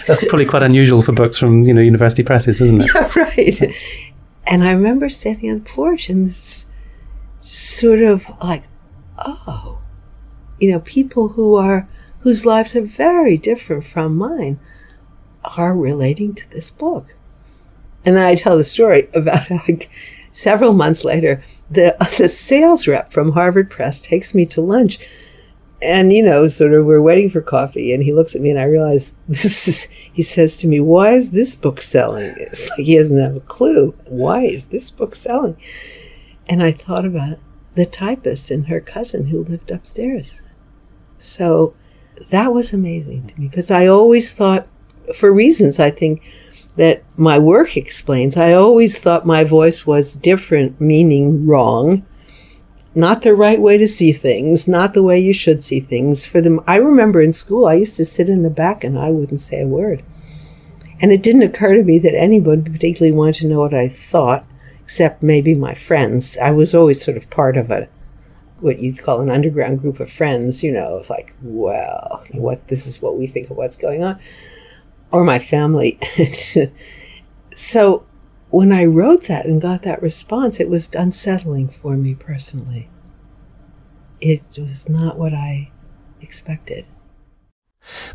that's 0.06 0.26
probably 0.26 0.46
quite 0.46 0.62
unusual 0.62 1.02
for 1.02 1.12
books 1.12 1.36
from 1.38 1.62
you 1.62 1.74
know 1.74 1.82
university 1.82 2.22
presses, 2.22 2.60
isn't 2.62 2.80
it? 2.80 2.90
Yeah, 2.94 3.12
right. 3.14 3.76
And 4.46 4.64
I 4.64 4.72
remember 4.72 5.10
sitting 5.10 5.50
on 5.50 5.56
the 5.56 5.62
porch 5.64 6.08
and 6.08 6.30
sort 7.40 8.00
of 8.00 8.24
like, 8.42 8.64
oh, 9.18 9.82
you 10.60 10.70
know, 10.70 10.80
people 10.80 11.28
who 11.28 11.56
are 11.56 11.88
whose 12.26 12.44
lives 12.44 12.74
are 12.74 12.82
very 12.82 13.38
different 13.38 13.84
from 13.84 14.16
mine, 14.16 14.58
are 15.56 15.76
relating 15.76 16.34
to 16.34 16.50
this 16.50 16.72
book. 16.72 17.14
And 18.04 18.16
then 18.16 18.26
I 18.26 18.34
tell 18.34 18.56
the 18.56 18.64
story 18.64 19.06
about 19.14 19.46
how 19.46 19.60
several 20.32 20.72
months 20.72 21.04
later, 21.04 21.40
the, 21.70 21.94
the 22.18 22.28
sales 22.28 22.88
rep 22.88 23.12
from 23.12 23.30
Harvard 23.30 23.70
Press 23.70 24.00
takes 24.00 24.34
me 24.34 24.44
to 24.46 24.60
lunch. 24.60 24.98
And, 25.80 26.12
you 26.12 26.20
know, 26.20 26.48
sort 26.48 26.72
of, 26.72 26.84
we're 26.84 27.00
waiting 27.00 27.30
for 27.30 27.40
coffee. 27.40 27.94
And 27.94 28.02
he 28.02 28.12
looks 28.12 28.34
at 28.34 28.42
me 28.42 28.50
and 28.50 28.58
I 28.58 28.64
realize 28.64 29.14
this 29.28 29.68
is, 29.68 29.84
he 29.84 30.24
says 30.24 30.56
to 30.56 30.66
me, 30.66 30.80
Why 30.80 31.12
is 31.12 31.30
this 31.30 31.54
book 31.54 31.80
selling? 31.80 32.34
It's 32.38 32.68
like 32.76 32.86
he 32.86 32.96
doesn't 32.96 33.20
have 33.20 33.36
a 33.36 33.40
clue. 33.40 33.94
Why 34.06 34.46
is 34.46 34.66
this 34.66 34.90
book 34.90 35.14
selling? 35.14 35.56
And 36.48 36.60
I 36.60 36.72
thought 36.72 37.04
about 37.04 37.38
the 37.76 37.86
typist 37.86 38.50
and 38.50 38.66
her 38.66 38.80
cousin 38.80 39.28
who 39.28 39.44
lived 39.44 39.70
upstairs. 39.70 40.56
So 41.18 41.76
that 42.30 42.52
was 42.52 42.72
amazing 42.72 43.26
to 43.26 43.40
me 43.40 43.48
because 43.48 43.70
I 43.70 43.86
always 43.86 44.32
thought, 44.32 44.66
for 45.14 45.32
reasons 45.32 45.78
I 45.78 45.90
think 45.90 46.22
that 46.76 47.02
my 47.16 47.38
work 47.38 47.76
explains. 47.76 48.36
I 48.36 48.52
always 48.52 48.98
thought 48.98 49.26
my 49.26 49.44
voice 49.44 49.86
was 49.86 50.16
different, 50.16 50.80
meaning 50.80 51.46
wrong, 51.46 52.04
not 52.94 53.22
the 53.22 53.34
right 53.34 53.60
way 53.60 53.78
to 53.78 53.88
see 53.88 54.12
things, 54.12 54.68
not 54.68 54.94
the 54.94 55.02
way 55.02 55.18
you 55.18 55.32
should 55.32 55.62
see 55.62 55.80
things. 55.80 56.26
For 56.26 56.40
them, 56.40 56.60
I 56.66 56.76
remember 56.76 57.20
in 57.20 57.32
school, 57.32 57.66
I 57.66 57.74
used 57.74 57.96
to 57.96 58.04
sit 58.04 58.28
in 58.28 58.42
the 58.42 58.50
back 58.50 58.84
and 58.84 58.98
I 58.98 59.10
wouldn't 59.10 59.40
say 59.40 59.62
a 59.62 59.66
word. 59.66 60.02
And 61.00 61.12
it 61.12 61.22
didn't 61.22 61.42
occur 61.42 61.74
to 61.74 61.84
me 61.84 61.98
that 61.98 62.14
anybody 62.14 62.70
particularly 62.70 63.16
wanted 63.16 63.40
to 63.40 63.48
know 63.48 63.60
what 63.60 63.74
I 63.74 63.88
thought, 63.88 64.46
except 64.82 65.22
maybe 65.22 65.54
my 65.54 65.74
friends. 65.74 66.38
I 66.38 66.52
was 66.52 66.74
always 66.74 67.02
sort 67.02 67.16
of 67.16 67.28
part 67.28 67.56
of 67.56 67.70
a 67.70 67.88
what 68.60 68.78
you'd 68.78 69.02
call 69.02 69.20
an 69.20 69.30
underground 69.30 69.80
group 69.80 70.00
of 70.00 70.10
friends, 70.10 70.62
you 70.62 70.72
know, 70.72 70.98
of 70.98 71.10
like, 71.10 71.34
well, 71.42 72.24
what 72.32 72.68
this 72.68 72.86
is 72.86 73.02
what 73.02 73.16
we 73.16 73.26
think 73.26 73.50
of 73.50 73.56
what's 73.56 73.76
going 73.76 74.02
on, 74.02 74.18
or 75.10 75.24
my 75.24 75.38
family. 75.38 75.98
so 77.54 78.06
when 78.50 78.72
I 78.72 78.84
wrote 78.84 79.24
that 79.24 79.46
and 79.46 79.60
got 79.60 79.82
that 79.82 80.02
response, 80.02 80.60
it 80.60 80.68
was 80.68 80.94
unsettling 80.94 81.68
for 81.68 81.96
me 81.96 82.14
personally. 82.14 82.88
It 84.20 84.58
was 84.58 84.88
not 84.88 85.18
what 85.18 85.34
I 85.34 85.70
expected. 86.20 86.86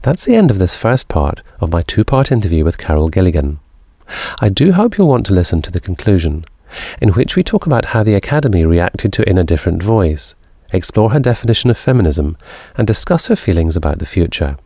That's 0.02 0.26
the 0.26 0.36
end 0.36 0.52
of 0.52 0.60
this 0.60 0.76
first 0.76 1.08
part 1.08 1.44
of 1.60 1.72
my 1.72 1.82
two 1.82 2.04
part 2.04 2.32
interview 2.32 2.66
with 2.66 2.78
Carol 2.78 3.10
Gilligan. 3.10 3.60
I 4.42 4.50
do 4.50 4.74
hope 4.74 4.98
you'll 4.98 5.08
want 5.08 5.26
to 5.28 5.34
listen 5.34 5.62
to 5.62 5.72
the 5.72 5.80
conclusion 5.80 6.44
in 7.02 7.10
which 7.10 7.36
we 7.36 7.44
talk 7.44 7.66
about 7.66 7.86
how 7.86 8.04
the 8.04 8.14
Academy 8.14 8.66
reacted 8.66 9.14
to 9.14 9.30
In 9.30 9.38
a 9.38 9.44
Different 9.44 9.82
Voice, 9.84 10.36
explore 10.74 11.12
her 11.12 11.20
definition 11.20 11.70
of 11.70 11.78
feminism, 11.78 12.38
and 12.76 12.88
discuss 12.88 13.28
her 13.28 13.36
feelings 13.36 13.76
about 13.76 14.00
the 14.00 14.06
future. 14.06 14.58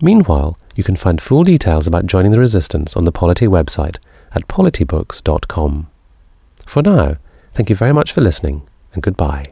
Meanwhile, 0.00 0.58
you 0.74 0.84
can 0.84 0.96
find 0.96 1.20
full 1.20 1.44
details 1.44 1.86
about 1.86 2.06
joining 2.06 2.32
the 2.32 2.40
resistance 2.40 2.96
on 2.96 3.04
the 3.04 3.12
Polity 3.12 3.46
website 3.46 3.96
at 4.34 4.48
politybooks.com. 4.48 5.88
For 6.66 6.82
now, 6.82 7.16
thank 7.52 7.70
you 7.70 7.76
very 7.76 7.92
much 7.92 8.12
for 8.12 8.20
listening, 8.20 8.62
and 8.94 9.02
goodbye. 9.02 9.46